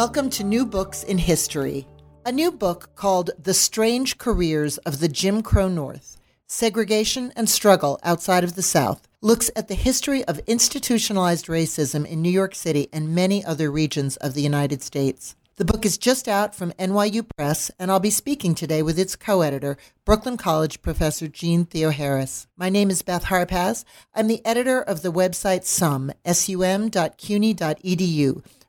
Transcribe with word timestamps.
Welcome 0.00 0.30
to 0.30 0.44
New 0.44 0.64
Books 0.64 1.02
in 1.02 1.18
History, 1.18 1.86
a 2.24 2.32
new 2.32 2.50
book 2.50 2.96
called 2.96 3.32
The 3.38 3.52
Strange 3.52 4.16
Careers 4.16 4.78
of 4.78 4.98
the 4.98 5.08
Jim 5.08 5.42
Crow 5.42 5.68
North 5.68 6.16
Segregation 6.46 7.34
and 7.36 7.50
Struggle 7.50 8.00
Outside 8.02 8.42
of 8.42 8.54
the 8.54 8.62
South 8.62 9.06
looks 9.20 9.50
at 9.54 9.68
the 9.68 9.74
history 9.74 10.24
of 10.24 10.40
institutionalized 10.46 11.48
racism 11.48 12.06
in 12.06 12.22
New 12.22 12.30
York 12.30 12.54
City 12.54 12.88
and 12.94 13.14
many 13.14 13.44
other 13.44 13.70
regions 13.70 14.16
of 14.16 14.32
the 14.32 14.40
United 14.40 14.82
States. 14.82 15.36
The 15.56 15.66
book 15.66 15.84
is 15.84 15.98
just 15.98 16.28
out 16.28 16.54
from 16.54 16.72
NYU 16.78 17.28
Press, 17.36 17.70
and 17.78 17.90
I'll 17.90 18.00
be 18.00 18.08
speaking 18.08 18.54
today 18.54 18.82
with 18.82 18.98
its 18.98 19.16
co 19.16 19.42
editor, 19.42 19.76
Brooklyn 20.06 20.38
College 20.38 20.80
professor 20.80 21.28
Jeanne 21.28 21.66
Theoharis. 21.66 22.46
My 22.56 22.70
name 22.70 22.88
is 22.88 23.02
Beth 23.02 23.24
Harpaz. 23.24 23.84
I'm 24.14 24.28
the 24.28 24.40
editor 24.46 24.80
of 24.80 25.02
the 25.02 25.12
website 25.12 25.64
sum, 25.64 26.10
sum.cuny.edu 26.24 27.02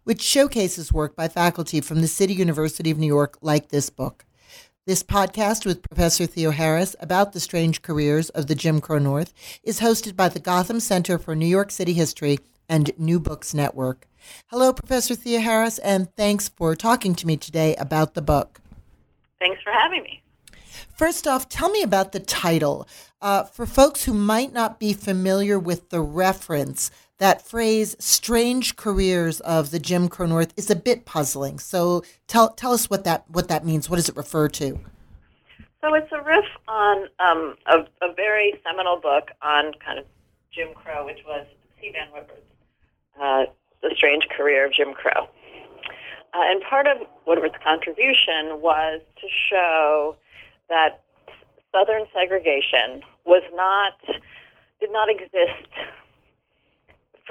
which 0.04 0.22
showcases 0.22 0.92
work 0.92 1.16
by 1.16 1.28
faculty 1.28 1.82
from 1.82 2.02
the 2.02 2.08
City 2.08 2.34
University 2.34 2.92
of 2.92 2.98
New 2.98 3.08
York 3.08 3.38
like 3.42 3.70
this 3.70 3.90
book. 3.90 4.26
This 4.88 5.04
podcast 5.04 5.66
with 5.66 5.84
Professor 5.84 6.26
Theoharis 6.26 6.96
about 7.00 7.34
the 7.34 7.40
strange 7.40 7.82
careers 7.82 8.30
of 8.30 8.48
the 8.48 8.56
Jim 8.56 8.82
Crow 8.82 8.98
North 8.98 9.34
is 9.64 9.80
hosted 9.80 10.16
by 10.16 10.28
the 10.28 10.40
Gotham 10.40 10.80
Center 10.80 11.20
for 11.20 11.36
New 11.36 11.46
York 11.46 11.70
City 11.70 11.94
History 11.94 12.40
and 12.68 12.92
New 12.98 13.20
Books 13.20 13.54
Network. 13.54 14.08
Hello, 14.48 14.74
Professor 14.74 15.16
Theoharis, 15.16 15.80
and 15.84 16.14
thanks 16.16 16.50
for 16.50 16.76
talking 16.76 17.14
to 17.16 17.28
me 17.28 17.38
today 17.38 17.76
about 17.76 18.16
the 18.16 18.22
book. 18.22 18.60
Thanks 19.40 19.62
for 19.62 19.72
having 19.72 20.04
me. 20.04 20.22
First 20.98 21.28
off, 21.28 21.50
tell 21.50 21.70
me 21.70 21.84
about 21.84 22.12
the 22.12 22.20
title. 22.20 22.88
Uh, 23.22 23.44
for 23.44 23.66
folks 23.66 24.06
who 24.06 24.14
might 24.14 24.52
not 24.52 24.80
be 24.80 24.94
familiar 24.94 25.60
with 25.60 25.90
the 25.90 26.02
reference, 26.02 26.90
that 27.22 27.48
phrase 27.48 27.96
"strange 28.00 28.76
careers 28.76 29.40
of 29.42 29.70
the 29.70 29.78
Jim 29.78 30.10
Crow 30.10 30.26
North" 30.26 30.54
is 30.58 30.72
a 30.72 30.76
bit 30.76 31.06
puzzling. 31.06 31.60
So 31.60 32.04
tell 32.26 32.50
tell 32.50 32.74
us 32.74 32.90
what 32.90 33.04
that 33.04 33.26
what 33.30 33.48
that 33.48 33.64
means. 33.64 33.90
What 33.90 33.98
does 33.98 34.10
it 34.10 34.18
refer 34.18 34.50
to? 34.50 34.80
So 35.82 35.94
it's 35.94 36.12
a 36.12 36.22
riff 36.24 36.46
on 36.68 37.08
um, 37.20 37.56
a, 37.68 37.80
a, 38.06 38.14
very 38.14 38.60
seminal 38.64 38.98
book 38.98 39.30
on 39.42 39.72
kind 39.86 40.00
of 40.00 40.06
Jim 40.52 40.70
Crow, 40.74 41.06
which 41.06 41.20
was 41.26 41.46
C. 41.80 41.92
Vann 41.92 42.08
Woodward's 42.12 42.42
uh, 43.22 43.46
"The 43.84 43.94
Strange 43.96 44.28
Career 44.36 44.66
of 44.66 44.74
Jim 44.74 44.94
Crow." 44.94 45.30
Uh, 46.34 46.40
and 46.42 46.64
part 46.64 46.88
of 46.88 46.98
Woodward's 47.28 47.56
contribution 47.64 48.62
was 48.62 49.00
to 49.22 49.28
show 49.50 50.16
that 50.70 51.04
Southern 51.72 52.06
segregation 52.14 53.04
was 53.26 53.44
not 53.54 53.94
did 54.80 54.92
not 54.92 55.08
exist 55.08 55.70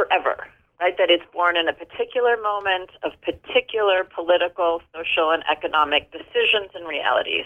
forever, 0.00 0.46
right? 0.80 0.96
That 0.98 1.10
it's 1.10 1.24
born 1.32 1.56
in 1.56 1.68
a 1.68 1.72
particular 1.72 2.36
moment 2.40 2.90
of 3.02 3.12
particular 3.20 4.04
political, 4.04 4.80
social, 4.94 5.30
and 5.30 5.42
economic 5.50 6.10
decisions 6.12 6.70
and 6.74 6.88
realities. 6.88 7.44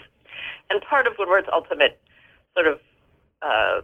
And 0.69 0.81
part 0.81 1.07
of 1.07 1.13
Woodward's 1.19 1.47
ultimate 1.51 1.99
sort 2.53 2.67
of 2.67 2.79
uh, 3.41 3.81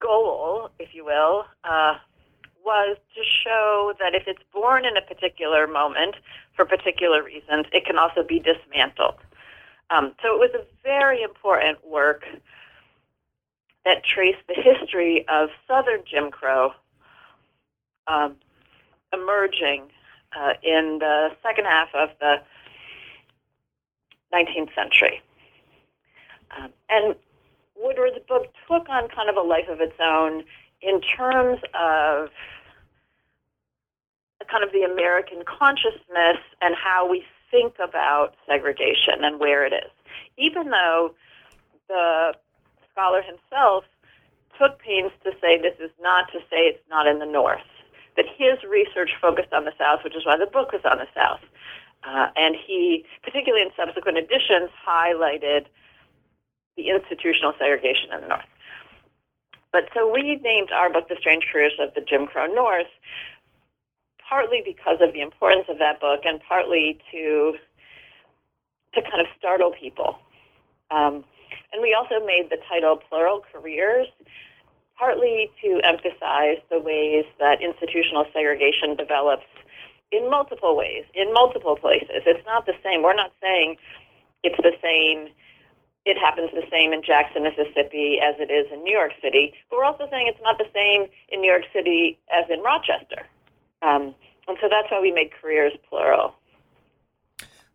goal, 0.00 0.70
if 0.78 0.94
you 0.94 1.04
will, 1.04 1.46
uh, 1.64 1.94
was 2.64 2.96
to 3.16 3.22
show 3.24 3.94
that 3.98 4.14
if 4.14 4.24
it's 4.26 4.42
born 4.52 4.84
in 4.84 4.96
a 4.96 5.02
particular 5.02 5.66
moment 5.66 6.16
for 6.54 6.64
particular 6.64 7.22
reasons, 7.22 7.66
it 7.72 7.84
can 7.84 7.98
also 7.98 8.22
be 8.22 8.38
dismantled. 8.38 9.16
Um, 9.90 10.12
so 10.22 10.34
it 10.34 10.38
was 10.38 10.50
a 10.54 10.64
very 10.84 11.22
important 11.22 11.78
work 11.84 12.24
that 13.84 14.04
traced 14.04 14.46
the 14.46 14.54
history 14.54 15.26
of 15.28 15.48
Southern 15.66 16.02
Jim 16.08 16.30
Crow 16.30 16.72
um, 18.06 18.36
emerging 19.12 19.88
uh, 20.36 20.52
in 20.62 20.98
the 21.00 21.30
second 21.42 21.64
half 21.64 21.88
of 21.94 22.10
the 22.20 22.36
19th 24.32 24.74
century. 24.74 25.20
Um, 26.56 26.70
and 26.88 27.14
Woodward's 27.76 28.18
book 28.28 28.46
took 28.68 28.88
on 28.88 29.08
kind 29.08 29.28
of 29.28 29.36
a 29.36 29.40
life 29.40 29.68
of 29.68 29.80
its 29.80 29.98
own 30.00 30.44
in 30.82 31.00
terms 31.00 31.60
of 31.74 32.28
kind 34.50 34.64
of 34.64 34.72
the 34.72 34.82
American 34.82 35.42
consciousness 35.46 36.38
and 36.60 36.74
how 36.74 37.08
we 37.08 37.24
think 37.50 37.74
about 37.82 38.34
segregation 38.46 39.22
and 39.22 39.38
where 39.38 39.64
it 39.64 39.72
is. 39.72 39.90
Even 40.36 40.70
though 40.70 41.14
the 41.88 42.34
scholar 42.90 43.22
himself 43.22 43.84
took 44.58 44.78
pains 44.80 45.12
to 45.24 45.30
say 45.40 45.60
this 45.60 45.78
is 45.80 45.90
not 46.00 46.30
to 46.32 46.38
say 46.50 46.68
it's 46.68 46.82
not 46.90 47.06
in 47.06 47.18
the 47.18 47.26
North 47.26 47.60
that 48.20 48.28
his 48.36 48.62
research 48.68 49.10
focused 49.18 49.52
on 49.54 49.64
the 49.64 49.72
South, 49.78 50.04
which 50.04 50.14
is 50.14 50.26
why 50.26 50.36
the 50.36 50.44
book 50.44 50.72
was 50.72 50.82
on 50.84 50.98
the 50.98 51.08
South. 51.16 51.40
Uh, 52.04 52.28
and 52.36 52.54
he, 52.54 53.04
particularly 53.22 53.62
in 53.64 53.70
subsequent 53.74 54.18
editions, 54.18 54.68
highlighted 54.86 55.64
the 56.76 56.90
institutional 56.90 57.54
segregation 57.58 58.12
in 58.12 58.20
the 58.20 58.28
North. 58.28 58.44
But 59.72 59.88
so 59.94 60.10
we 60.12 60.36
named 60.42 60.70
our 60.70 60.92
book 60.92 61.08
The 61.08 61.16
Strange 61.18 61.46
Careers 61.50 61.72
of 61.80 61.94
the 61.94 62.02
Jim 62.02 62.26
Crow 62.26 62.46
North, 62.46 62.92
partly 64.28 64.60
because 64.64 64.98
of 65.00 65.14
the 65.14 65.22
importance 65.22 65.64
of 65.70 65.78
that 65.78 65.98
book 66.00 66.20
and 66.24 66.40
partly 66.46 67.00
to, 67.12 67.54
to 68.94 69.00
kind 69.00 69.20
of 69.20 69.28
startle 69.38 69.72
people. 69.72 70.18
Um, 70.90 71.24
and 71.72 71.80
we 71.80 71.96
also 71.96 72.24
made 72.26 72.50
the 72.50 72.58
title 72.68 73.00
Plural 73.08 73.42
Careers 73.52 74.08
partly 75.00 75.50
to 75.62 75.80
emphasize 75.82 76.60
the 76.70 76.78
ways 76.78 77.24
that 77.38 77.62
institutional 77.62 78.26
segregation 78.34 78.94
develops 78.94 79.48
in 80.12 80.28
multiple 80.28 80.76
ways, 80.76 81.04
in 81.14 81.32
multiple 81.32 81.74
places. 81.74 82.22
It's 82.26 82.44
not 82.44 82.66
the 82.66 82.74
same. 82.84 83.02
We're 83.02 83.16
not 83.16 83.32
saying 83.40 83.76
it's 84.44 84.58
the 84.58 84.76
same, 84.82 85.32
it 86.04 86.18
happens 86.18 86.50
the 86.52 86.68
same 86.70 86.92
in 86.92 87.02
Jackson, 87.02 87.44
Mississippi 87.44 88.18
as 88.22 88.34
it 88.38 88.52
is 88.52 88.66
in 88.70 88.84
New 88.84 88.92
York 88.92 89.12
City, 89.22 89.54
but 89.70 89.78
we're 89.78 89.84
also 89.84 90.06
saying 90.10 90.26
it's 90.28 90.42
not 90.42 90.58
the 90.58 90.68
same 90.74 91.08
in 91.30 91.40
New 91.40 91.50
York 91.50 91.64
City 91.72 92.18
as 92.30 92.44
in 92.50 92.60
Rochester. 92.60 93.24
Um, 93.80 94.14
and 94.48 94.58
so 94.60 94.68
that's 94.68 94.90
why 94.90 95.00
we 95.00 95.12
make 95.12 95.32
careers 95.40 95.72
plural. 95.88 96.34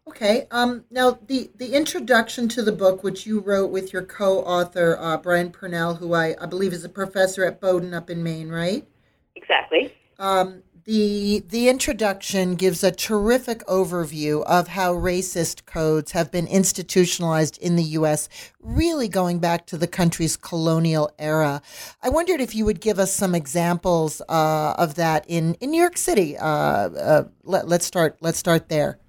Okay. 0.07 0.47
Um, 0.51 0.85
now, 0.91 1.17
the, 1.27 1.49
the 1.55 1.73
introduction 1.73 2.47
to 2.49 2.61
the 2.61 2.71
book, 2.71 3.03
which 3.03 3.25
you 3.25 3.39
wrote 3.39 3.71
with 3.71 3.91
your 3.91 4.03
co 4.03 4.39
author, 4.39 4.97
uh, 4.99 5.17
Brian 5.17 5.51
Purnell, 5.51 5.95
who 5.95 6.13
I, 6.13 6.35
I 6.39 6.45
believe 6.45 6.73
is 6.73 6.85
a 6.85 6.89
professor 6.89 7.43
at 7.43 7.59
Bowdoin 7.59 7.93
up 7.93 8.09
in 8.09 8.21
Maine, 8.21 8.49
right? 8.49 8.87
Exactly. 9.35 9.93
Um, 10.19 10.61
the, 10.85 11.43
the 11.49 11.67
introduction 11.67 12.53
gives 12.53 12.83
a 12.83 12.91
terrific 12.91 13.65
overview 13.65 14.43
of 14.43 14.67
how 14.67 14.93
racist 14.93 15.65
codes 15.65 16.11
have 16.11 16.31
been 16.31 16.45
institutionalized 16.45 17.57
in 17.57 17.75
the 17.75 17.83
U.S., 17.83 18.29
really 18.61 19.07
going 19.07 19.39
back 19.39 19.65
to 19.65 19.77
the 19.79 19.87
country's 19.87 20.37
colonial 20.37 21.11
era. 21.17 21.63
I 22.03 22.09
wondered 22.09 22.39
if 22.39 22.53
you 22.53 22.65
would 22.65 22.79
give 22.79 22.99
us 22.99 23.11
some 23.11 23.33
examples 23.33 24.21
uh, 24.29 24.75
of 24.77 24.93
that 24.95 25.25
in, 25.27 25.55
in 25.55 25.71
New 25.71 25.81
York 25.81 25.97
City. 25.97 26.37
Uh, 26.37 26.45
uh 26.45 27.23
let, 27.43 27.67
let's 27.67 27.87
start. 27.87 28.17
Let's 28.21 28.37
start 28.37 28.69
there. 28.69 28.99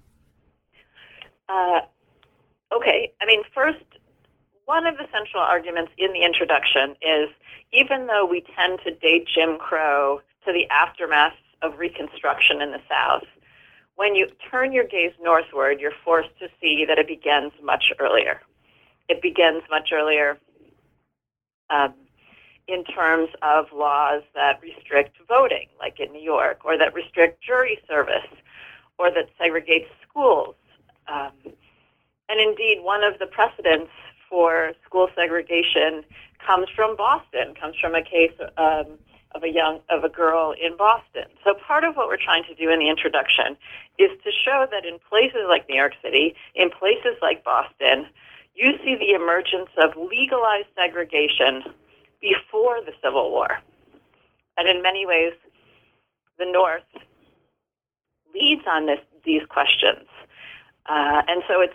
Uh, 1.49 1.81
okay, 2.75 3.11
I 3.21 3.25
mean, 3.25 3.43
first, 3.53 3.83
one 4.65 4.85
of 4.85 4.97
the 4.97 5.05
central 5.11 5.41
arguments 5.41 5.91
in 5.97 6.11
the 6.13 6.23
introduction 6.23 6.91
is 7.01 7.29
even 7.71 8.07
though 8.07 8.25
we 8.25 8.43
tend 8.55 8.79
to 8.83 8.93
date 8.93 9.27
Jim 9.33 9.57
Crow 9.57 10.21
to 10.45 10.51
the 10.51 10.67
aftermath 10.69 11.33
of 11.61 11.79
Reconstruction 11.79 12.61
in 12.61 12.71
the 12.71 12.81
South, 12.89 13.23
when 13.95 14.13
you 14.13 14.27
turn 14.51 14.71
your 14.71 14.83
gaze 14.83 15.13
northward, 15.21 15.79
you're 15.79 15.91
forced 16.03 16.37
to 16.39 16.47
see 16.61 16.85
that 16.85 16.99
it 16.99 17.07
begins 17.07 17.51
much 17.63 17.91
earlier. 17.99 18.41
It 19.09 19.21
begins 19.21 19.63
much 19.69 19.89
earlier 19.91 20.37
um, 21.69 21.93
in 22.67 22.83
terms 22.83 23.29
of 23.41 23.65
laws 23.73 24.21
that 24.35 24.61
restrict 24.61 25.17
voting, 25.27 25.67
like 25.79 25.99
in 25.99 26.11
New 26.11 26.21
York, 26.21 26.65
or 26.65 26.77
that 26.77 26.93
restrict 26.93 27.41
jury 27.41 27.79
service, 27.87 28.27
or 28.99 29.09
that 29.11 29.29
segregate 29.37 29.87
schools 30.07 30.55
um, 31.07 31.53
and 32.29 32.39
indeed, 32.39 32.79
one 32.81 33.03
of 33.03 33.19
the 33.19 33.25
precedents 33.25 33.91
for 34.29 34.73
school 34.85 35.07
segregation 35.15 36.03
comes 36.45 36.67
from 36.75 36.95
Boston, 36.95 37.55
comes 37.59 37.75
from 37.79 37.95
a 37.95 38.03
case 38.03 38.33
um, 38.57 38.97
of 39.33 39.43
a 39.43 39.49
young 39.49 39.79
of 39.89 40.03
a 40.03 40.09
girl 40.09 40.53
in 40.59 40.75
Boston. 40.77 41.25
So 41.43 41.53
part 41.53 41.83
of 41.83 41.95
what 41.95 42.07
we're 42.07 42.21
trying 42.21 42.43
to 42.45 42.55
do 42.55 42.69
in 42.69 42.79
the 42.79 42.89
introduction 42.89 43.57
is 43.97 44.11
to 44.23 44.31
show 44.31 44.67
that 44.71 44.85
in 44.85 44.99
places 45.09 45.47
like 45.47 45.67
New 45.69 45.75
York 45.75 45.93
City, 46.01 46.35
in 46.55 46.69
places 46.69 47.15
like 47.21 47.43
Boston, 47.43 48.07
you 48.55 48.73
see 48.83 48.95
the 48.95 49.11
emergence 49.13 49.69
of 49.77 49.91
legalized 49.95 50.67
segregation 50.75 51.63
before 52.21 52.81
the 52.81 52.93
Civil 53.03 53.31
War. 53.31 53.59
And 54.57 54.67
in 54.67 54.81
many 54.81 55.05
ways, 55.05 55.33
the 56.39 56.45
North 56.45 56.83
leads 58.33 58.63
on 58.67 58.87
this, 58.87 58.99
these 59.23 59.43
questions. 59.47 60.07
Uh, 60.87 61.21
and 61.27 61.43
so 61.47 61.61
it's 61.61 61.73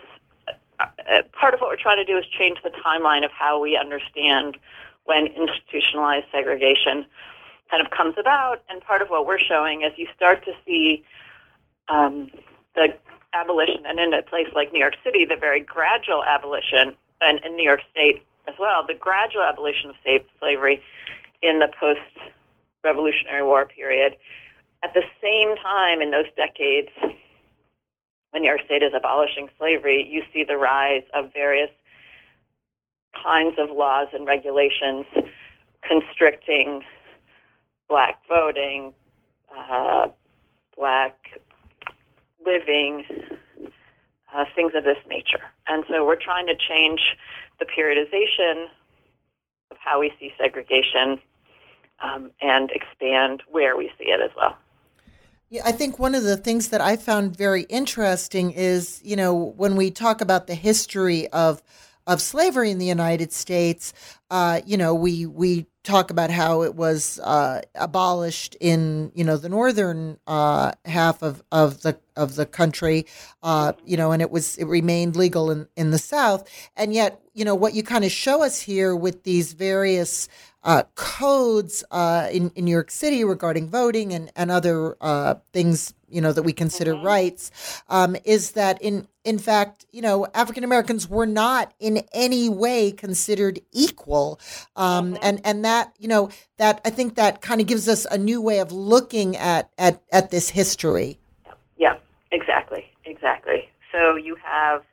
uh, 0.79 1.21
part 1.39 1.53
of 1.53 1.59
what 1.59 1.69
we're 1.69 1.75
trying 1.75 2.03
to 2.03 2.05
do 2.05 2.17
is 2.17 2.25
change 2.37 2.57
the 2.63 2.71
timeline 2.85 3.23
of 3.23 3.31
how 3.31 3.59
we 3.61 3.77
understand 3.77 4.57
when 5.05 5.27
institutionalized 5.27 6.25
segregation 6.31 7.05
kind 7.69 7.85
of 7.85 7.91
comes 7.91 8.15
about. 8.19 8.63
And 8.69 8.81
part 8.81 9.01
of 9.01 9.09
what 9.09 9.25
we're 9.25 9.39
showing 9.39 9.83
is 9.83 9.91
you 9.97 10.07
start 10.15 10.43
to 10.45 10.51
see 10.65 11.03
um, 11.89 12.29
the 12.75 12.93
abolition, 13.33 13.85
and 13.85 13.99
in 13.99 14.13
a 14.13 14.21
place 14.21 14.47
like 14.55 14.71
New 14.71 14.79
York 14.79 14.95
City, 15.03 15.25
the 15.25 15.35
very 15.35 15.59
gradual 15.59 16.23
abolition, 16.23 16.95
and 17.21 17.39
in 17.43 17.55
New 17.55 17.63
York 17.63 17.81
State 17.91 18.23
as 18.47 18.55
well, 18.59 18.85
the 18.85 18.93
gradual 18.93 19.43
abolition 19.43 19.89
of 19.89 19.95
slavery 20.39 20.81
in 21.41 21.59
the 21.59 21.69
post 21.79 21.99
Revolutionary 22.83 23.43
War 23.43 23.65
period. 23.65 24.15
At 24.83 24.93
the 24.93 25.03
same 25.21 25.55
time, 25.57 26.01
in 26.01 26.11
those 26.11 26.25
decades, 26.35 26.89
when 28.33 28.43
York 28.43 28.61
State 28.65 28.81
is 28.81 28.93
abolishing 28.95 29.47
slavery, 29.59 30.07
you 30.09 30.23
see 30.33 30.43
the 30.43 30.57
rise 30.57 31.03
of 31.13 31.31
various 31.33 31.69
kinds 33.23 33.55
of 33.59 33.69
laws 33.69 34.07
and 34.11 34.25
regulations 34.25 35.05
constricting 35.87 36.81
black 37.87 38.19
voting, 38.27 38.91
uh, 39.55 40.07
black 40.75 41.15
living, 42.43 43.05
uh, 44.33 44.45
things 44.55 44.71
of 44.75 44.83
this 44.83 44.97
nature. 45.07 45.43
And 45.67 45.83
so 45.87 46.03
we're 46.03 46.15
trying 46.15 46.47
to 46.47 46.55
change 46.55 47.15
the 47.59 47.65
periodization 47.65 48.65
of 49.69 49.77
how 49.77 49.99
we 49.99 50.11
see 50.19 50.33
segregation 50.39 51.19
um, 51.99 52.31
and 52.41 52.71
expand 52.71 53.43
where 53.51 53.77
we 53.77 53.91
see 53.99 54.05
it 54.05 54.21
as 54.21 54.31
well. 54.35 54.57
Yeah, 55.53 55.61
I 55.65 55.71
think 55.71 55.99
one 55.99 56.15
of 56.15 56.23
the 56.23 56.35
things 56.35 56.69
that 56.69 56.81
I 56.81 56.97
found 56.97 57.37
very 57.37 57.61
interesting 57.69 58.49
is, 58.53 58.99
you 59.03 59.15
know, 59.15 59.35
when 59.35 59.75
we 59.75 59.91
talk 59.91 60.19
about 60.19 60.47
the 60.47 60.55
history 60.55 61.27
of 61.27 61.61
of 62.07 62.23
slavery 62.23 62.71
in 62.71 62.79
the 62.79 62.87
United 62.87 63.31
States, 63.31 63.93
uh, 64.31 64.61
you 64.65 64.77
know, 64.77 64.95
we 64.95 65.27
we 65.27 65.67
talk 65.83 66.09
about 66.09 66.31
how 66.31 66.63
it 66.63 66.73
was 66.73 67.19
uh, 67.19 67.61
abolished 67.75 68.57
in 68.61 69.11
you 69.13 69.23
know 69.23 69.37
the 69.37 69.47
northern 69.47 70.17
uh, 70.25 70.71
half 70.85 71.21
of, 71.21 71.43
of 71.51 71.83
the 71.83 71.99
of 72.15 72.33
the 72.33 72.47
country, 72.47 73.05
uh, 73.43 73.73
you 73.85 73.95
know, 73.95 74.11
and 74.11 74.23
it 74.23 74.31
was 74.31 74.57
it 74.57 74.65
remained 74.65 75.15
legal 75.15 75.51
in, 75.51 75.67
in 75.75 75.91
the 75.91 75.99
South, 75.99 76.49
and 76.75 76.95
yet 76.95 77.21
you 77.35 77.45
know 77.45 77.53
what 77.53 77.75
you 77.75 77.83
kind 77.83 78.03
of 78.03 78.11
show 78.11 78.41
us 78.41 78.59
here 78.59 78.95
with 78.95 79.21
these 79.21 79.53
various 79.53 80.27
uh, 80.63 80.83
codes 80.95 81.83
uh, 81.91 82.27
in 82.31 82.51
in 82.55 82.65
New 82.65 82.71
York 82.71 82.91
City 82.91 83.23
regarding 83.23 83.69
voting 83.69 84.13
and 84.13 84.31
and 84.35 84.51
other 84.51 84.95
uh, 85.01 85.35
things 85.51 85.93
you 86.09 86.21
know 86.21 86.31
that 86.31 86.43
we 86.43 86.53
consider 86.53 86.93
mm-hmm. 86.93 87.05
rights 87.05 87.81
um, 87.89 88.15
is 88.23 88.51
that 88.51 88.81
in 88.81 89.07
in 89.23 89.37
fact 89.37 89.85
you 89.91 90.01
know 90.01 90.27
African 90.33 90.63
Americans 90.63 91.09
were 91.09 91.25
not 91.25 91.73
in 91.79 92.03
any 92.13 92.49
way 92.49 92.91
considered 92.91 93.59
equal 93.71 94.39
um, 94.75 95.13
mm-hmm. 95.13 95.23
and 95.23 95.41
and 95.43 95.65
that 95.65 95.93
you 95.99 96.07
know 96.07 96.29
that 96.57 96.79
I 96.85 96.89
think 96.89 97.15
that 97.15 97.41
kind 97.41 97.59
of 97.59 97.67
gives 97.67 97.87
us 97.87 98.05
a 98.05 98.17
new 98.17 98.41
way 98.41 98.59
of 98.59 98.71
looking 98.71 99.35
at 99.35 99.69
at 99.77 100.01
at 100.11 100.31
this 100.31 100.49
history. 100.49 101.19
Yeah, 101.77 101.97
exactly, 102.31 102.85
exactly. 103.05 103.69
So 103.91 104.15
you 104.15 104.37
have 104.43 104.83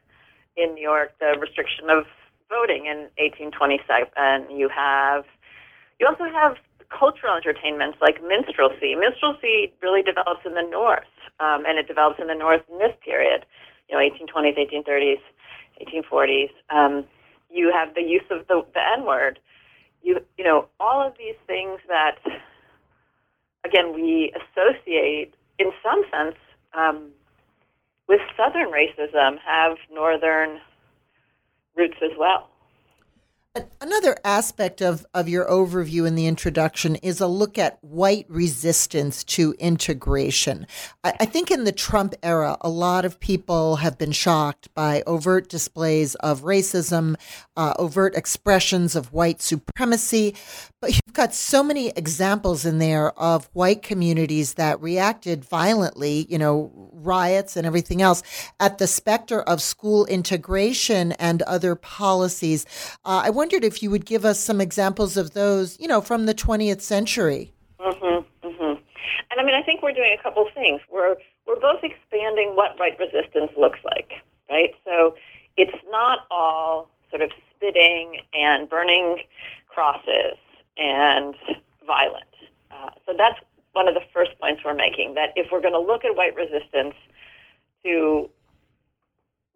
in 0.56 0.74
New 0.74 0.82
York 0.82 1.14
the 1.20 1.38
restriction 1.40 1.88
of 1.90 2.04
voting 2.48 2.86
in 2.86 3.08
1827. 3.16 4.08
and 4.16 4.50
You 4.50 4.68
have 4.68 5.24
you 6.00 6.06
also 6.06 6.24
have 6.32 6.56
cultural 6.88 7.36
entertainments 7.36 7.98
like 8.00 8.20
minstrelsy. 8.24 8.96
Minstrelsy 8.96 9.72
really 9.82 10.02
develops 10.02 10.44
in 10.44 10.54
the 10.54 10.62
North, 10.62 11.12
um, 11.38 11.64
and 11.66 11.78
it 11.78 11.86
develops 11.86 12.18
in 12.18 12.26
the 12.26 12.34
North 12.34 12.62
in 12.70 12.78
this 12.78 12.96
period, 13.04 13.44
you 13.88 13.96
know, 13.96 14.02
1820s, 14.02 14.58
1830s, 14.58 15.20
1840s. 15.80 16.50
Um, 16.70 17.04
you 17.50 17.70
have 17.72 17.94
the 17.94 18.02
use 18.02 18.24
of 18.30 18.46
the, 18.48 18.64
the 18.74 18.80
N 18.98 19.04
word. 19.04 19.38
You, 20.02 20.20
you 20.38 20.44
know, 20.44 20.66
all 20.80 21.06
of 21.06 21.14
these 21.18 21.36
things 21.46 21.78
that, 21.88 22.18
again, 23.64 23.92
we 23.94 24.32
associate 24.34 25.34
in 25.58 25.70
some 25.84 26.02
sense 26.10 26.36
um, 26.72 27.10
with 28.08 28.20
Southern 28.36 28.70
racism 28.70 29.36
have 29.44 29.76
Northern 29.92 30.58
roots 31.76 31.98
as 32.02 32.12
well. 32.18 32.49
Another 33.80 34.16
aspect 34.24 34.80
of, 34.80 35.04
of 35.12 35.28
your 35.28 35.44
overview 35.46 36.06
in 36.06 36.14
the 36.14 36.28
introduction 36.28 36.94
is 36.96 37.20
a 37.20 37.26
look 37.26 37.58
at 37.58 37.82
white 37.82 38.24
resistance 38.28 39.24
to 39.24 39.56
integration. 39.58 40.68
I, 41.02 41.14
I, 41.18 41.24
think 41.24 41.50
in 41.50 41.64
the 41.64 41.72
Trump 41.72 42.14
era, 42.22 42.56
a 42.60 42.68
lot 42.68 43.04
of 43.04 43.18
people 43.18 43.76
have 43.76 43.98
been 43.98 44.12
shocked 44.12 44.72
by 44.74 45.02
overt 45.04 45.48
displays 45.48 46.14
of 46.16 46.42
racism, 46.42 47.16
uh, 47.56 47.74
overt 47.76 48.14
expressions 48.14 48.94
of 48.94 49.12
white 49.12 49.42
supremacy. 49.42 50.36
But 50.80 50.92
you've 50.92 51.14
got 51.14 51.34
so 51.34 51.64
many 51.64 51.88
examples 51.90 52.64
in 52.64 52.78
there 52.78 53.10
of 53.18 53.50
white 53.52 53.82
communities 53.82 54.54
that 54.54 54.80
reacted 54.80 55.44
violently, 55.44 56.26
you 56.30 56.38
know, 56.38 56.90
riots 56.92 57.56
and 57.56 57.66
everything 57.66 58.00
else, 58.00 58.22
at 58.60 58.78
the 58.78 58.86
specter 58.86 59.42
of 59.42 59.60
school 59.60 60.06
integration 60.06 61.12
and 61.12 61.42
other 61.42 61.74
policies. 61.74 62.64
Uh, 63.04 63.22
I 63.24 63.30
wondered 63.40 63.64
if 63.64 63.82
you 63.82 63.90
would 63.90 64.04
give 64.04 64.26
us 64.26 64.38
some 64.38 64.60
examples 64.60 65.16
of 65.16 65.32
those, 65.32 65.80
you 65.80 65.88
know, 65.88 66.02
from 66.02 66.26
the 66.26 66.34
20th 66.34 66.82
century. 66.82 67.50
Mm-hmm, 67.80 68.46
mm-hmm. 68.46 68.74
And 69.30 69.40
I 69.40 69.42
mean, 69.42 69.54
I 69.54 69.62
think 69.62 69.80
we're 69.82 69.94
doing 69.94 70.14
a 70.18 70.22
couple 70.22 70.46
things. 70.54 70.82
We're 70.92 71.16
we're 71.46 71.58
both 71.58 71.82
expanding 71.82 72.52
what 72.54 72.78
white 72.78 72.98
resistance 72.98 73.50
looks 73.56 73.78
like, 73.82 74.10
right? 74.50 74.74
So 74.84 75.14
it's 75.56 75.78
not 75.88 76.26
all 76.30 76.90
sort 77.08 77.22
of 77.22 77.30
spitting 77.56 78.20
and 78.34 78.68
burning 78.68 79.20
crosses 79.68 80.36
and 80.76 81.34
violent. 81.86 82.34
Uh, 82.70 82.90
so 83.06 83.14
that's 83.16 83.40
one 83.72 83.88
of 83.88 83.94
the 83.94 84.04
first 84.12 84.32
points 84.38 84.60
we're 84.66 84.74
making 84.74 85.14
that 85.14 85.30
if 85.34 85.46
we're 85.50 85.62
going 85.62 85.72
to 85.72 85.80
look 85.80 86.04
at 86.04 86.14
white 86.14 86.36
resistance 86.36 86.94
to 87.84 88.28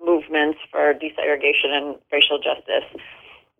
movements 0.03 0.59
for 0.71 0.95
desegregation 0.95 1.69
and 1.69 1.97
racial 2.11 2.39
justice, 2.39 2.89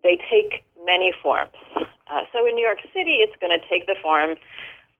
they 0.05 0.21
take 0.29 0.63
many 0.85 1.11
forms. 1.21 1.57
Uh, 1.75 2.21
so 2.31 2.45
in 2.45 2.53
New 2.53 2.63
York 2.63 2.77
City, 2.93 3.17
it's 3.25 3.35
going 3.41 3.51
to 3.59 3.67
take 3.67 3.87
the 3.87 3.95
form 4.01 4.35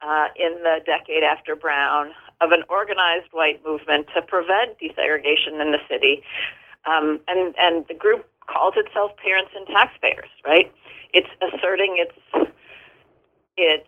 uh, 0.02 0.28
in 0.36 0.54
the 0.64 0.80
decade 0.86 1.24
after 1.24 1.56
Brown 1.56 2.12
of 2.42 2.52
an 2.52 2.64
organized 2.68 3.30
white 3.32 3.64
movement 3.64 4.08
to 4.16 4.22
prevent 4.22 4.78
desegregation 4.80 5.62
in 5.62 5.72
the 5.72 5.80
city. 5.88 6.24
Um, 6.86 7.20
and, 7.28 7.54
and 7.58 7.86
the 7.88 7.94
group 7.94 8.26
calls 8.48 8.74
itself 8.78 9.12
Parents 9.18 9.52
and 9.56 9.66
Taxpayers, 9.68 10.30
right? 10.44 10.72
It's 11.14 11.30
asserting 11.42 11.96
its 11.98 12.52
its 13.58 13.88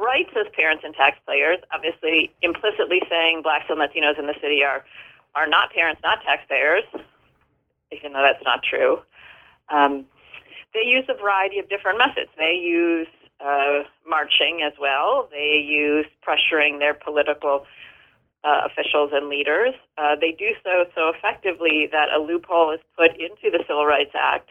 rights 0.00 0.30
as 0.40 0.46
parents 0.56 0.82
and 0.86 0.94
taxpayers, 0.94 1.58
obviously 1.70 2.32
implicitly 2.40 3.02
saying 3.10 3.42
blacks 3.42 3.66
and 3.68 3.78
Latinos 3.78 4.18
in 4.18 4.26
the 4.26 4.34
city 4.40 4.64
are 4.64 4.84
are 5.34 5.46
not 5.46 5.70
parents, 5.72 6.00
not 6.02 6.22
taxpayers, 6.24 6.84
even 7.92 8.14
though 8.14 8.22
that's 8.22 8.42
not 8.44 8.62
true. 8.62 9.00
Um, 9.68 10.06
they 10.74 10.82
use 10.84 11.04
a 11.08 11.14
variety 11.14 11.58
of 11.58 11.68
different 11.68 11.98
methods. 11.98 12.30
They 12.36 12.54
use 12.54 13.06
uh, 13.40 13.84
marching 14.06 14.62
as 14.64 14.72
well. 14.80 15.28
They 15.30 15.64
use 15.66 16.06
pressuring 16.26 16.78
their 16.78 16.94
political 16.94 17.66
uh, 18.42 18.62
officials 18.66 19.10
and 19.12 19.28
leaders. 19.28 19.74
Uh, 19.96 20.16
they 20.20 20.32
do 20.32 20.50
so 20.62 20.84
so 20.94 21.12
effectively 21.16 21.88
that 21.90 22.08
a 22.10 22.20
loophole 22.20 22.72
is 22.72 22.80
put 22.96 23.12
into 23.12 23.50
the 23.50 23.64
Civil 23.66 23.86
Rights 23.86 24.12
Act. 24.14 24.50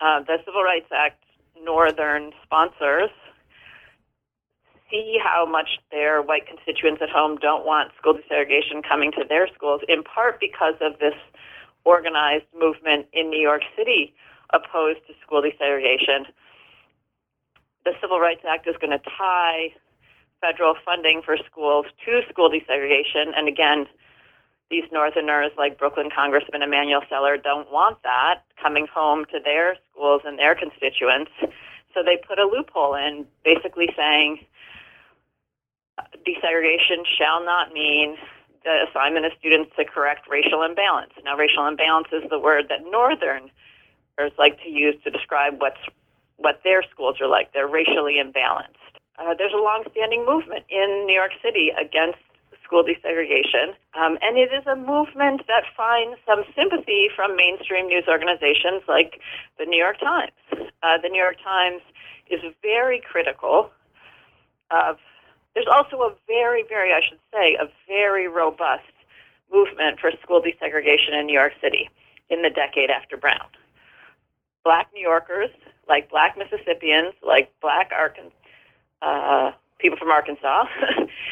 Uh, 0.00 0.20
the 0.20 0.38
Civil 0.44 0.62
Rights 0.62 0.88
Act 0.92 1.22
Northern 1.62 2.32
sponsors 2.42 3.10
see 4.90 5.18
how 5.22 5.46
much 5.46 5.78
their 5.90 6.22
white 6.22 6.46
constituents 6.46 7.00
at 7.02 7.10
home 7.10 7.36
don't 7.36 7.64
want 7.64 7.92
school 7.98 8.14
desegregation 8.14 8.82
coming 8.86 9.12
to 9.12 9.24
their 9.28 9.46
schools, 9.54 9.82
in 9.88 10.02
part 10.02 10.40
because 10.40 10.74
of 10.80 10.98
this 10.98 11.14
organized 11.84 12.46
movement 12.58 13.06
in 13.12 13.30
New 13.30 13.40
York 13.40 13.62
City 13.76 14.14
opposed 14.52 15.00
to 15.06 15.14
school 15.22 15.42
desegregation. 15.42 16.26
The 17.84 17.92
Civil 18.00 18.20
Rights 18.20 18.42
Act 18.48 18.66
is 18.68 18.76
going 18.80 18.90
to 18.90 19.02
tie 19.16 19.74
federal 20.40 20.74
funding 20.84 21.22
for 21.22 21.36
schools 21.46 21.86
to 22.04 22.22
school 22.28 22.50
desegregation, 22.50 23.32
and 23.36 23.48
again, 23.48 23.86
these 24.70 24.84
Northerners, 24.92 25.50
like 25.58 25.78
Brooklyn 25.78 26.10
Congressman 26.14 26.62
Emanuel 26.62 27.02
Celler, 27.08 27.36
don't 27.36 27.70
want 27.72 28.02
that 28.04 28.42
coming 28.62 28.86
home 28.86 29.24
to 29.32 29.40
their 29.44 29.76
schools 29.90 30.22
and 30.24 30.38
their 30.38 30.54
constituents. 30.54 31.32
So 31.92 32.04
they 32.04 32.16
put 32.16 32.38
a 32.38 32.44
loophole 32.44 32.94
in, 32.94 33.26
basically 33.44 33.88
saying 33.96 34.46
desegregation 36.24 37.04
shall 37.18 37.44
not 37.44 37.72
mean 37.72 38.16
the 38.62 38.86
assignment 38.88 39.26
of 39.26 39.32
students 39.38 39.72
to 39.76 39.84
correct 39.84 40.28
racial 40.30 40.62
imbalance. 40.62 41.12
Now, 41.24 41.36
racial 41.36 41.66
imbalance 41.66 42.08
is 42.12 42.22
the 42.30 42.38
word 42.38 42.66
that 42.68 42.84
Like 44.38 44.60
to 44.62 44.68
use 44.68 44.96
to 45.04 45.10
describe 45.10 45.60
what's 45.60 45.80
what 46.36 46.60
their 46.64 46.82
schools 46.90 47.20
are 47.20 47.28
like. 47.28 47.52
They're 47.52 47.68
racially 47.68 48.16
imbalanced. 48.22 48.76
Uh, 49.18 49.34
there's 49.36 49.52
a 49.52 49.60
long-standing 49.60 50.24
movement 50.24 50.64
in 50.70 51.04
New 51.06 51.12
York 51.14 51.32
City 51.44 51.70
against 51.78 52.18
school 52.64 52.82
desegregation, 52.82 53.74
um, 53.92 54.16
and 54.22 54.38
it 54.38 54.50
is 54.52 54.66
a 54.66 54.76
movement 54.76 55.42
that 55.48 55.64
finds 55.76 56.16
some 56.24 56.44
sympathy 56.56 57.08
from 57.14 57.36
mainstream 57.36 57.88
news 57.88 58.04
organizations 58.08 58.82
like 58.88 59.20
the 59.58 59.66
New 59.66 59.76
York 59.76 59.98
Times. 59.98 60.32
Uh, 60.82 60.96
the 61.02 61.08
New 61.08 61.20
York 61.20 61.36
Times 61.44 61.82
is 62.30 62.40
very 62.62 63.00
critical 63.00 63.70
of. 64.70 64.96
There's 65.52 65.66
also 65.66 65.96
a 66.02 66.14
very, 66.28 66.62
very, 66.68 66.92
I 66.92 67.00
should 67.06 67.18
say, 67.32 67.56
a 67.60 67.68
very 67.88 68.28
robust 68.28 68.86
movement 69.52 69.98
for 69.98 70.12
school 70.22 70.40
desegregation 70.40 71.18
in 71.18 71.26
New 71.26 71.34
York 71.34 71.54
City 71.60 71.90
in 72.30 72.42
the 72.42 72.50
decade 72.50 72.88
after 72.88 73.16
Brown. 73.16 73.48
Black 74.64 74.88
New 74.94 75.00
Yorkers, 75.00 75.50
like 75.88 76.10
Black 76.10 76.36
Mississippians, 76.36 77.14
like 77.22 77.52
Black 77.60 77.90
Arkansas 77.96 78.34
uh, 79.02 79.52
people 79.78 79.98
from 79.98 80.10
Arkansas, 80.10 80.66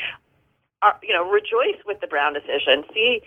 are, 0.82 0.99
you 1.02 1.12
know, 1.12 1.28
rejoice 1.28 1.80
with 1.87 2.00
the 2.00 2.06
Brown 2.06 2.32
decision. 2.32 2.85
See, 2.94 3.20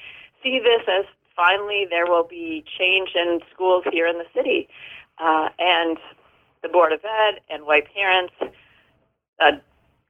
see 0.44 0.60
this 0.60 0.82
as 0.88 1.06
finally 1.36 1.86
there 1.90 2.08
will 2.08 2.24
be 2.24 2.64
change 2.78 3.10
in 3.16 3.40
schools 3.54 3.84
here 3.92 4.08
in 4.08 4.18
the 4.18 4.26
city, 4.34 4.68
uh, 5.20 5.50
and 5.60 5.98
the 6.64 6.70
Board 6.70 6.92
of 6.92 7.02
Ed 7.04 7.42
and 7.50 7.66
white 7.66 7.88
parents 7.94 8.34
uh, 9.40 9.52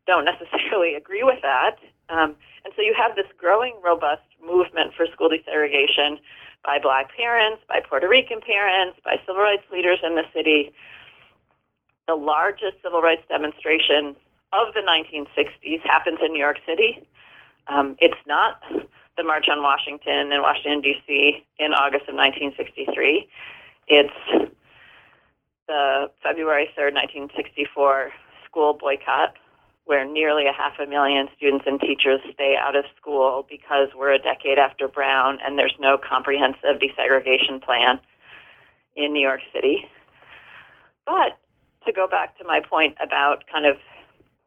don't 0.08 0.26
necessarily 0.26 0.96
agree 0.96 1.24
with 1.24 1.42
that. 1.42 1.78
Um, 2.10 2.36
and 2.66 2.74
so 2.76 2.82
you 2.82 2.94
have 2.98 3.16
this 3.16 3.28
growing, 3.38 3.74
robust 3.84 4.24
movement 4.46 4.94
for 4.96 5.06
school 5.14 5.30
desegregation 5.30 6.20
by 6.64 6.78
black 6.80 7.16
parents, 7.16 7.62
by 7.68 7.80
Puerto 7.88 8.08
Rican 8.08 8.40
parents, 8.42 9.00
by 9.04 9.18
civil 9.26 9.42
rights 9.42 9.64
leaders 9.72 10.00
in 10.04 10.16
the 10.16 10.24
city 10.34 10.74
the 12.12 12.16
largest 12.16 12.76
civil 12.84 13.02
rights 13.02 13.24
demonstration 13.30 14.16
of 14.52 14.74
the 14.74 14.82
1960s 14.82 15.80
happens 15.84 16.20
in 16.24 16.34
New 16.34 16.40
York 16.40 16.58
City. 16.68 17.08
Um, 17.68 17.96
it's 18.00 18.20
not 18.28 18.62
the 19.18 19.24
March 19.24 19.48
on 19.50 19.62
Washington 19.64 20.32
in 20.32 20.42
Washington, 20.42 20.82
D.C. 20.82 21.46
in 21.60 21.74
August 21.74 22.10
of 22.10 22.16
1963. 22.16 23.30
It's 23.88 24.52
the 25.68 26.12
February 26.22 26.68
3rd, 26.78 27.00
1964 27.32 28.12
school 28.46 28.74
boycott, 28.74 29.36
where 29.86 30.06
nearly 30.06 30.46
a 30.48 30.54
half 30.54 30.74
a 30.80 30.88
million 30.88 31.28
students 31.36 31.66
and 31.68 31.80
teachers 31.80 32.22
stay 32.34 32.56
out 32.60 32.76
of 32.76 32.86
school 32.96 33.46
because 33.50 33.90
we're 33.96 34.14
a 34.14 34.20
decade 34.20 34.58
after 34.58 34.88
Brown 34.88 35.40
and 35.44 35.58
there's 35.58 35.76
no 35.80 35.98
comprehensive 35.98 36.80
desegregation 36.80 37.62
plan 37.62 38.00
in 38.96 39.14
New 39.14 39.22
York 39.22 39.42
City. 39.54 39.90
But 41.06 41.38
to 41.86 41.92
go 41.92 42.08
back 42.08 42.38
to 42.38 42.44
my 42.44 42.62
point 42.62 42.96
about 43.02 43.44
kind 43.52 43.66
of 43.66 43.78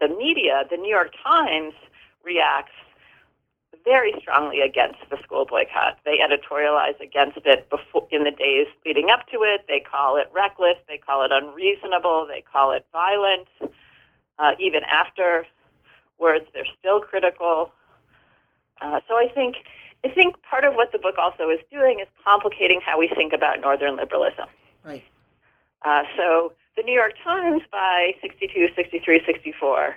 the 0.00 0.08
media, 0.08 0.64
the 0.70 0.76
New 0.76 0.90
York 0.90 1.12
Times 1.22 1.74
reacts 2.24 2.72
very 3.84 4.14
strongly 4.18 4.60
against 4.60 4.98
the 5.10 5.18
school 5.22 5.44
boycott. 5.44 5.98
They 6.04 6.18
editorialize 6.18 6.98
against 7.00 7.38
it 7.44 7.68
before, 7.68 8.08
in 8.10 8.24
the 8.24 8.30
days 8.30 8.66
leading 8.86 9.10
up 9.10 9.26
to 9.28 9.38
it. 9.42 9.66
They 9.68 9.80
call 9.80 10.16
it 10.16 10.30
reckless. 10.32 10.76
They 10.88 10.96
call 10.96 11.24
it 11.24 11.32
unreasonable. 11.32 12.26
They 12.26 12.42
call 12.50 12.72
it 12.72 12.86
violent. 12.92 13.46
Uh, 14.38 14.52
even 14.58 14.82
afterwards, 14.84 16.46
they're 16.52 16.66
still 16.78 17.00
critical. 17.00 17.72
Uh, 18.80 19.00
so 19.08 19.14
I 19.14 19.28
think 19.32 19.56
I 20.04 20.08
think 20.08 20.36
part 20.42 20.64
of 20.64 20.74
what 20.74 20.92
the 20.92 20.98
book 20.98 21.14
also 21.18 21.48
is 21.48 21.60
doing 21.72 22.00
is 22.00 22.08
complicating 22.24 22.80
how 22.84 22.98
we 22.98 23.08
think 23.08 23.32
about 23.32 23.60
Northern 23.60 23.96
liberalism. 23.96 24.46
Right. 24.84 25.04
Uh, 25.82 26.02
so 26.16 26.52
the 26.76 26.82
New 26.82 26.92
York 26.92 27.14
Times 27.22 27.62
by 27.72 28.12
62, 28.20 28.68
63, 28.76 29.22
64 29.24 29.96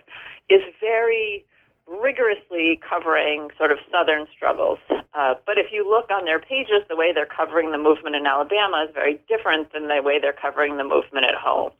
is 0.49 0.61
very 0.79 1.45
rigorously 1.87 2.79
covering 2.87 3.49
sort 3.57 3.71
of 3.71 3.79
Southern 3.91 4.27
struggles. 4.35 4.79
Uh, 5.13 5.35
but 5.45 5.57
if 5.57 5.67
you 5.71 5.89
look 5.89 6.09
on 6.11 6.25
their 6.25 6.39
pages, 6.39 6.83
the 6.89 6.95
way 6.95 7.11
they're 7.13 7.25
covering 7.25 7.71
the 7.71 7.77
movement 7.77 8.15
in 8.15 8.25
Alabama 8.25 8.85
is 8.87 8.93
very 8.93 9.19
different 9.27 9.73
than 9.73 9.87
the 9.87 10.01
way 10.01 10.19
they're 10.19 10.33
covering 10.33 10.77
the 10.77 10.83
movement 10.83 11.25
at 11.25 11.35
home. 11.35 11.71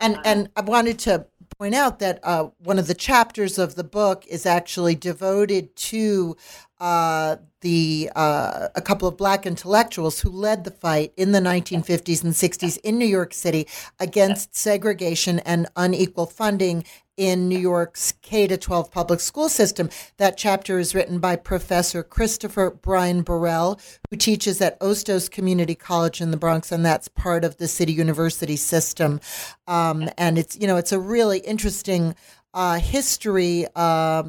And 0.00 0.18
and 0.24 0.48
I 0.56 0.60
wanted 0.60 0.98
to 1.00 1.26
point 1.58 1.74
out 1.74 1.98
that 1.98 2.20
uh, 2.22 2.48
one 2.58 2.78
of 2.78 2.86
the 2.86 2.94
chapters 2.94 3.58
of 3.58 3.74
the 3.74 3.84
book 3.84 4.24
is 4.28 4.46
actually 4.46 4.94
devoted 4.94 5.74
to 5.76 6.36
uh, 6.80 7.36
the 7.60 8.10
uh, 8.14 8.68
a 8.74 8.80
couple 8.80 9.08
of 9.08 9.16
black 9.16 9.46
intellectuals 9.46 10.20
who 10.20 10.30
led 10.30 10.64
the 10.64 10.70
fight 10.70 11.12
in 11.16 11.32
the 11.32 11.40
1950s 11.40 12.22
and 12.22 12.32
60s 12.32 12.78
in 12.84 12.98
New 12.98 13.06
York 13.06 13.34
City 13.34 13.66
against 13.98 14.54
segregation 14.54 15.40
and 15.40 15.66
unequal 15.76 16.26
funding 16.26 16.84
in 17.16 17.48
New 17.48 17.58
York's 17.58 18.12
K 18.22 18.46
to 18.46 18.56
12 18.56 18.92
public 18.92 19.18
school 19.18 19.48
system. 19.48 19.90
That 20.18 20.38
chapter 20.38 20.78
is 20.78 20.94
written 20.94 21.18
by 21.18 21.34
Professor 21.34 22.04
Christopher 22.04 22.70
Brian 22.70 23.22
Burrell, 23.22 23.80
who 24.08 24.16
teaches 24.16 24.60
at 24.60 24.78
Hostos 24.78 25.28
Community 25.28 25.74
College 25.74 26.20
in 26.20 26.30
the 26.30 26.36
Bronx, 26.36 26.70
and 26.70 26.86
that's 26.86 27.08
part 27.08 27.44
of 27.44 27.56
the 27.56 27.66
City 27.66 27.92
University 27.92 28.54
system. 28.54 29.20
Um, 29.66 30.08
and 30.16 30.38
it's 30.38 30.56
you 30.56 30.68
know 30.68 30.76
it's 30.76 30.92
a 30.92 31.00
really 31.00 31.40
interesting 31.40 32.14
uh, 32.54 32.78
history. 32.78 33.66
Uh, 33.74 34.24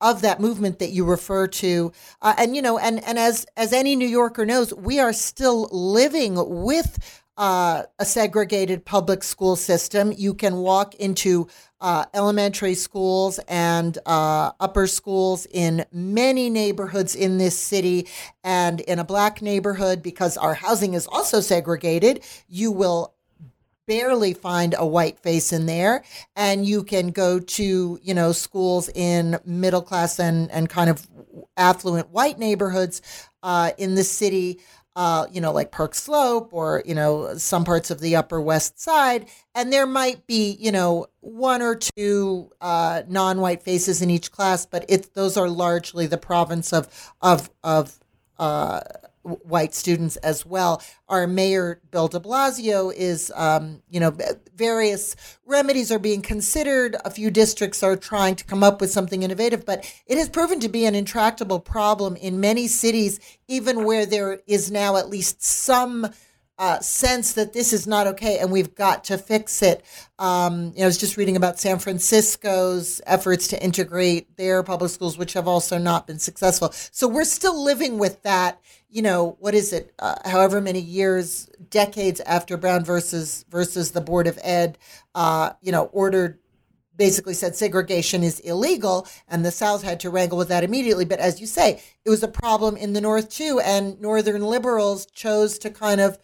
of 0.00 0.22
that 0.22 0.40
movement 0.40 0.78
that 0.78 0.90
you 0.90 1.04
refer 1.04 1.46
to 1.46 1.92
uh, 2.22 2.34
and 2.38 2.56
you 2.56 2.62
know 2.62 2.78
and 2.78 3.02
and 3.04 3.18
as 3.18 3.46
as 3.56 3.72
any 3.72 3.96
new 3.96 4.08
yorker 4.08 4.46
knows 4.46 4.72
we 4.74 4.98
are 4.98 5.12
still 5.12 5.68
living 5.72 6.36
with 6.64 6.98
uh, 7.40 7.84
a 7.98 8.04
segregated 8.04 8.84
public 8.84 9.22
school 9.22 9.56
system. 9.56 10.12
You 10.14 10.34
can 10.34 10.56
walk 10.56 10.94
into 10.96 11.48
uh, 11.80 12.04
elementary 12.12 12.74
schools 12.74 13.40
and 13.48 13.96
uh, 14.04 14.52
upper 14.60 14.86
schools 14.86 15.46
in 15.50 15.86
many 15.90 16.50
neighborhoods 16.50 17.14
in 17.14 17.38
this 17.38 17.58
city. 17.58 18.06
And 18.44 18.80
in 18.80 18.98
a 18.98 19.04
black 19.04 19.40
neighborhood 19.40 20.02
because 20.02 20.36
our 20.36 20.52
housing 20.52 20.92
is 20.92 21.06
also 21.06 21.40
segregated 21.40 22.22
you 22.46 22.72
will 22.72 23.14
barely 23.90 24.32
find 24.32 24.72
a 24.78 24.86
white 24.86 25.18
face 25.18 25.52
in 25.52 25.66
there. 25.66 26.04
And 26.36 26.64
you 26.64 26.84
can 26.84 27.08
go 27.08 27.40
to 27.40 27.98
you 28.00 28.14
know 28.14 28.30
schools 28.30 28.88
in 28.94 29.36
middle 29.44 29.82
class 29.82 30.20
and 30.20 30.48
and 30.52 30.68
kind 30.68 30.88
of 30.88 31.08
affluent 31.56 32.10
white 32.10 32.38
neighborhoods 32.38 33.02
uh, 33.42 33.72
in 33.78 33.96
the 33.96 34.04
city 34.04 34.60
uh, 34.94 35.26
you 35.32 35.40
know 35.40 35.52
like 35.52 35.72
park 35.72 35.96
slope 35.96 36.50
or 36.52 36.84
you 36.86 36.94
know 36.94 37.34
some 37.36 37.64
parts 37.64 37.90
of 37.90 37.98
the 37.98 38.14
upper 38.14 38.40
west 38.40 38.80
side. 38.80 39.28
And 39.56 39.72
there 39.72 39.86
might 39.86 40.24
be 40.28 40.56
you 40.60 40.70
know 40.70 41.06
one 41.18 41.60
or 41.60 41.74
two 41.74 42.52
uh, 42.60 43.02
non-white 43.08 43.64
faces 43.64 44.02
in 44.02 44.08
each 44.08 44.30
class 44.30 44.66
but 44.66 44.84
it's 44.88 45.08
those 45.08 45.36
are 45.36 45.48
largely 45.48 46.06
the 46.06 46.16
province 46.16 46.72
of 46.72 46.86
of 47.20 47.50
of 47.64 47.98
uh, 48.38 48.82
white 49.22 49.74
students 49.74 50.16
as 50.16 50.46
well. 50.46 50.82
Our 51.08 51.26
mayor, 51.26 51.80
Bill 51.90 52.08
de 52.08 52.20
Blasio, 52.20 52.92
is, 52.94 53.32
um, 53.34 53.82
you 53.90 54.00
know, 54.00 54.16
various 54.54 55.14
remedies 55.44 55.92
are 55.92 55.98
being 55.98 56.22
considered. 56.22 56.96
A 57.04 57.10
few 57.10 57.30
districts 57.30 57.82
are 57.82 57.96
trying 57.96 58.36
to 58.36 58.44
come 58.44 58.62
up 58.62 58.80
with 58.80 58.90
something 58.90 59.22
innovative, 59.22 59.66
but 59.66 59.90
it 60.06 60.16
has 60.16 60.28
proven 60.28 60.60
to 60.60 60.68
be 60.68 60.86
an 60.86 60.94
intractable 60.94 61.60
problem 61.60 62.16
in 62.16 62.40
many 62.40 62.66
cities, 62.66 63.20
even 63.48 63.84
where 63.84 64.06
there 64.06 64.40
is 64.46 64.70
now 64.70 64.96
at 64.96 65.10
least 65.10 65.42
some. 65.42 66.08
Uh, 66.58 66.78
sense 66.80 67.32
that 67.32 67.54
this 67.54 67.72
is 67.72 67.86
not 67.86 68.06
okay 68.06 68.36
and 68.38 68.52
we've 68.52 68.74
got 68.74 69.02
to 69.02 69.16
fix 69.16 69.62
it. 69.62 69.82
Um, 70.18 70.72
you 70.74 70.80
know, 70.80 70.82
I 70.82 70.86
was 70.88 70.98
just 70.98 71.16
reading 71.16 71.34
about 71.34 71.58
San 71.58 71.78
Francisco's 71.78 73.00
efforts 73.06 73.48
to 73.48 73.64
integrate 73.64 74.36
their 74.36 74.62
public 74.62 74.90
schools, 74.90 75.16
which 75.16 75.32
have 75.32 75.48
also 75.48 75.78
not 75.78 76.06
been 76.06 76.18
successful. 76.18 76.70
So 76.72 77.08
we're 77.08 77.24
still 77.24 77.64
living 77.64 77.96
with 77.96 78.22
that 78.24 78.60
you 78.90 79.02
know, 79.02 79.36
what 79.38 79.54
is 79.54 79.72
it? 79.72 79.92
Uh, 79.98 80.16
however 80.24 80.60
many 80.60 80.80
years, 80.80 81.48
decades 81.70 82.20
after 82.20 82.56
Brown 82.56 82.84
versus 82.84 83.44
versus 83.48 83.92
the 83.92 84.00
Board 84.00 84.26
of 84.26 84.38
Ed, 84.42 84.78
uh, 85.14 85.50
you 85.62 85.72
know, 85.72 85.84
ordered 85.86 86.38
basically 86.96 87.32
said 87.32 87.56
segregation 87.56 88.22
is 88.22 88.40
illegal, 88.40 89.06
and 89.26 89.42
the 89.42 89.50
South 89.50 89.82
had 89.82 89.98
to 90.00 90.10
wrangle 90.10 90.36
with 90.36 90.48
that 90.48 90.62
immediately. 90.62 91.06
But 91.06 91.18
as 91.18 91.40
you 91.40 91.46
say, 91.46 91.80
it 92.04 92.10
was 92.10 92.22
a 92.22 92.28
problem 92.28 92.76
in 92.76 92.92
the 92.92 93.00
North 93.00 93.30
too, 93.30 93.58
and 93.64 93.98
Northern 94.00 94.42
liberals 94.42 95.06
chose 95.06 95.58
to 95.60 95.70
kind 95.70 96.00
of 96.00 96.18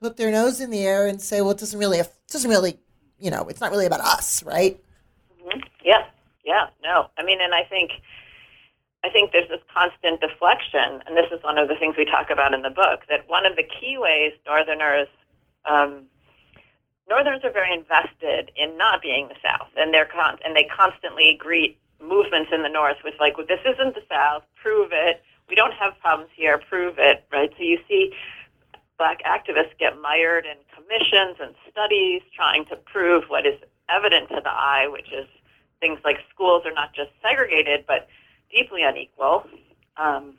put 0.00 0.18
their 0.18 0.30
nose 0.30 0.60
in 0.60 0.70
the 0.70 0.82
air 0.82 1.06
and 1.06 1.20
say, 1.20 1.40
well, 1.40 1.52
it 1.52 1.58
doesn't 1.58 1.78
really, 1.78 1.98
it 1.98 2.12
doesn't 2.30 2.50
really, 2.50 2.78
you 3.18 3.30
know, 3.30 3.48
it's 3.48 3.60
not 3.60 3.70
really 3.70 3.86
about 3.86 4.00
us, 4.00 4.42
right? 4.42 4.78
Mm-hmm. 5.40 5.60
Yeah, 5.82 6.04
yeah, 6.44 6.66
no. 6.82 7.08
I 7.16 7.24
mean, 7.24 7.40
and 7.40 7.54
I 7.54 7.64
think 7.64 7.92
I 9.04 9.10
think 9.10 9.32
there's 9.32 9.48
this 9.48 9.60
constant 9.72 10.20
deflection, 10.20 11.02
and 11.06 11.16
this 11.16 11.30
is 11.30 11.42
one 11.42 11.58
of 11.58 11.68
the 11.68 11.76
things 11.76 11.94
we 11.96 12.04
talk 12.04 12.30
about 12.30 12.54
in 12.54 12.62
the 12.62 12.70
book. 12.70 13.02
That 13.08 13.28
one 13.28 13.46
of 13.46 13.56
the 13.56 13.62
key 13.62 13.96
ways 13.98 14.32
Northerners 14.46 15.08
um, 15.64 16.04
Northerners 17.08 17.42
are 17.44 17.52
very 17.52 17.72
invested 17.72 18.50
in 18.56 18.76
not 18.76 19.00
being 19.00 19.28
the 19.28 19.36
South, 19.42 19.68
and 19.76 19.94
they're 19.94 20.06
con- 20.10 20.38
and 20.44 20.56
they 20.56 20.64
constantly 20.64 21.36
greet 21.38 21.78
movements 22.02 22.50
in 22.52 22.62
the 22.62 22.68
North 22.68 22.96
with 23.04 23.14
like, 23.20 23.36
well, 23.36 23.46
"This 23.46 23.60
isn't 23.64 23.94
the 23.94 24.02
South. 24.10 24.42
Prove 24.60 24.90
it. 24.92 25.22
We 25.48 25.54
don't 25.54 25.74
have 25.74 25.98
problems 26.00 26.30
here. 26.34 26.58
Prove 26.58 26.98
it." 26.98 27.24
Right. 27.30 27.52
So 27.56 27.62
you 27.62 27.78
see, 27.86 28.12
black 28.98 29.22
activists 29.22 29.78
get 29.78 30.00
mired 30.00 30.46
in 30.46 30.56
commissions 30.74 31.36
and 31.40 31.54
studies 31.70 32.22
trying 32.34 32.64
to 32.66 32.76
prove 32.76 33.24
what 33.28 33.46
is 33.46 33.58
evident 33.88 34.28
to 34.30 34.40
the 34.42 34.50
eye, 34.50 34.88
which 34.90 35.12
is 35.12 35.26
things 35.80 36.00
like 36.04 36.18
schools 36.32 36.62
are 36.64 36.72
not 36.72 36.92
just 36.94 37.10
segregated 37.22 37.84
but 37.86 38.08
deeply 38.56 38.82
unequal. 38.82 39.44
Um, 39.96 40.34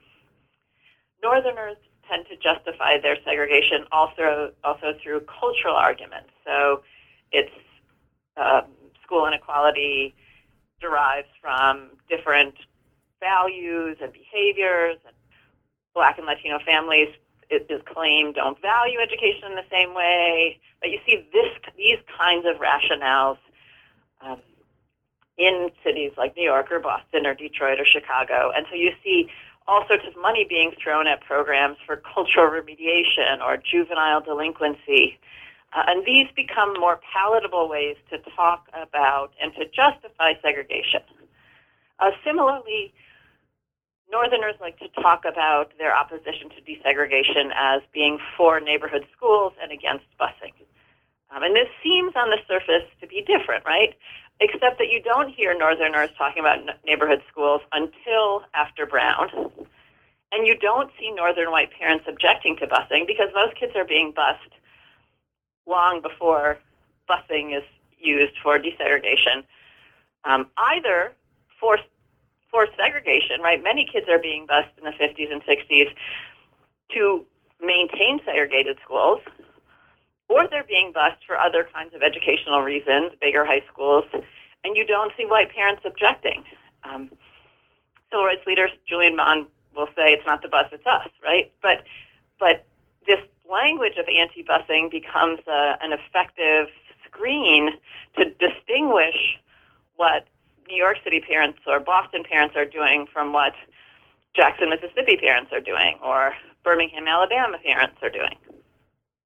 Northerners 1.22 1.78
tend 2.10 2.26
to 2.30 2.36
justify 2.38 3.00
their 3.02 3.18
segregation 3.26 3.86
also 3.92 4.52
also 4.64 4.94
through 5.04 5.22
cultural 5.22 5.76
arguments. 5.76 6.30
So 6.46 6.82
it's 7.32 7.52
um, 8.38 8.66
school 9.04 9.28
inequality 9.28 10.16
derives 10.80 11.28
from 11.42 11.90
different 12.10 12.56
values 13.20 13.98
and 14.02 14.14
behaviors, 14.14 14.98
and 15.06 15.16
Black 15.94 16.18
and 16.18 16.28
Latino 16.28 16.60
families 16.66 17.10
it 17.50 17.66
is 17.70 17.82
claimed 17.86 18.36
don't 18.36 18.62
value 18.62 19.00
education 19.00 19.50
in 19.50 19.56
the 19.56 19.68
same 19.72 19.94
way. 19.94 20.60
But 20.82 20.90
you 20.90 21.00
see 21.06 21.28
this 21.34 21.50
these 21.78 22.00
kinds 22.18 22.46
of 22.46 22.58
rationales 22.58 23.38
um, 24.22 24.42
in 25.38 25.70
cities 25.84 26.12
like 26.18 26.36
New 26.36 26.44
York 26.44 26.72
or 26.72 26.80
Boston 26.80 27.26
or 27.26 27.34
Detroit 27.34 27.80
or 27.80 27.86
Chicago, 27.86 28.52
and 28.56 28.66
so 28.70 28.76
you 28.76 28.92
see 29.04 29.30
all 29.68 29.84
sorts 29.88 30.04
of 30.08 30.20
money 30.22 30.46
being 30.48 30.72
thrown 30.82 31.08
at 31.08 31.22
programs 31.22 31.78
for 31.86 31.98
cultural 31.98 32.50
remediation 32.50 33.42
or 33.46 33.58
juvenile 33.58 34.22
delinquency. 34.22 35.20
Uh, 35.74 35.84
and 35.88 36.06
these 36.06 36.28
become 36.36 36.74
more 36.80 37.00
palatable 37.14 37.68
ways 37.68 37.98
to 38.10 38.18
talk 38.36 38.68
about 38.74 39.32
and 39.42 39.54
to 39.56 39.66
justify 39.66 40.34
segregation. 40.42 41.02
Uh, 42.00 42.12
similarly, 42.24 42.94
Northerners 44.10 44.56
like 44.62 44.80
to 44.80 44.88
talk 45.02 45.26
about 45.26 45.72
their 45.78 45.94
opposition 45.96 46.50
to 46.56 46.62
desegregation 46.64 47.52
as 47.54 47.82
being 47.94 48.20
for 48.38 48.62
neighborhood 48.62 49.06
schools 49.16 49.52
and 49.62 49.72
against 49.72 50.06
busing. 50.20 50.54
Um, 51.30 51.44
and 51.44 51.54
this 51.54 51.68
seems 51.84 52.14
on 52.16 52.30
the 52.30 52.38
surface 52.48 52.88
to 53.02 53.08
be 53.08 53.22
different, 53.22 53.66
right? 53.66 53.94
Except 54.40 54.78
that 54.78 54.90
you 54.92 55.02
don't 55.02 55.30
hear 55.30 55.58
Northerners 55.58 56.10
talking 56.18 56.40
about 56.42 56.60
neighborhood 56.86 57.24
schools 57.30 57.62
until 57.72 58.44
after 58.54 58.86
Brown. 58.86 59.30
And 60.32 60.46
you 60.46 60.58
don't 60.58 60.92
see 61.00 61.12
Northern 61.12 61.52
white 61.52 61.72
parents 61.72 62.06
objecting 62.08 62.56
to 62.58 62.68
busing 62.68 63.08
because 63.08 63.30
most 63.34 63.56
kids 63.58 63.74
are 63.76 63.86
being 63.86 64.14
bused 64.16 64.54
long 65.66 66.02
before 66.02 66.58
busing 67.10 67.58
is 67.58 67.64
used 68.00 68.34
for 68.44 68.60
desegregation. 68.60 69.44
Um, 70.24 70.48
either 70.58 71.14
for 71.60 71.78
forced 72.52 72.74
segregation, 72.78 73.42
right? 73.42 73.62
Many 73.62 73.86
kids 73.92 74.08
are 74.10 74.20
being 74.20 74.46
bused 74.46 74.70
in 74.78 74.84
the 74.84 74.92
50s 74.92 75.32
and 75.32 75.42
60s 75.44 75.94
to 76.94 77.26
maintain 77.62 78.20
segregated 78.26 78.78
schools, 78.84 79.22
or 80.30 80.48
they're 80.48 80.64
being 80.64 80.92
bused 80.94 81.24
for 81.26 81.38
other 81.38 81.68
kinds 81.74 81.94
of 81.94 82.02
educational 82.02 82.62
reasons, 82.62 83.14
bigger 83.22 83.46
high 83.46 83.64
schools, 83.72 84.06
and 84.64 84.76
you 84.76 84.86
don't 84.86 85.12
see 85.18 85.26
white 85.26 85.52
parents 85.54 85.82
objecting. 85.86 86.44
Um, 86.84 87.10
civil 88.12 88.26
rights 88.26 88.46
leader 88.46 88.70
Julian 88.88 89.16
Bond 89.16 89.48
will 89.76 89.88
say 89.96 90.12
it's 90.14 90.26
not 90.26 90.42
the 90.42 90.48
bus, 90.48 90.66
it's 90.72 90.86
us, 90.86 91.10
right? 91.24 91.52
But 91.62 91.84
but 92.40 92.66
this 93.06 93.20
language 93.50 93.98
of 93.98 94.06
anti-busing 94.08 94.92
becomes 94.92 95.40
a, 95.48 95.78
an 95.82 95.94
effective 95.94 96.68
screen 97.06 97.72
to 98.18 98.26
distinguish 98.26 99.40
what 99.96 100.28
New 100.68 100.76
York 100.76 100.98
City 101.04 101.22
parents 101.22 101.60
or 101.66 101.80
Boston 101.80 102.24
parents 102.30 102.56
are 102.56 102.66
doing 102.66 103.08
from 103.12 103.32
what 103.34 103.54
Jackson, 104.36 104.70
Mississippi 104.70 105.18
parents 105.18 105.52
are 105.54 105.62
doing, 105.62 105.98
or 106.04 106.34
Birmingham, 106.64 107.08
Alabama 107.08 107.58
parents 107.64 107.98
are 108.02 108.10
doing. 108.10 108.36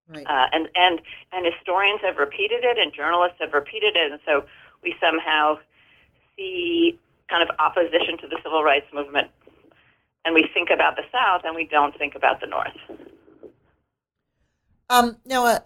Right. 0.08 0.26
Uh, 0.26 0.48
and 0.52 0.68
and 0.76 1.02
and 1.32 1.46
historians 1.46 2.02
have 2.04 2.18
repeated 2.18 2.64
it, 2.64 2.78
and 2.78 2.94
journalists 2.94 3.38
have 3.40 3.54
repeated 3.54 3.96
it, 3.96 4.12
and 4.12 4.20
so 4.26 4.44
we 4.84 4.96
somehow 5.00 5.58
see 6.36 7.00
kind 7.30 7.48
of 7.48 7.56
opposition 7.60 8.18
to 8.20 8.28
the 8.28 8.38
civil 8.44 8.64
rights 8.64 8.88
movement, 8.94 9.30
and 10.26 10.36
we 10.36 10.50
think 10.54 10.70
about 10.70 10.98
the 10.98 11.04
South, 11.12 11.42
and 11.46 11.56
we 11.56 11.66
don't 11.66 11.98
think 11.98 12.16
about 12.16 12.42
the 12.42 12.48
North. 12.48 12.76
Um, 14.90 15.16
now, 15.26 15.46
uh, 15.46 15.60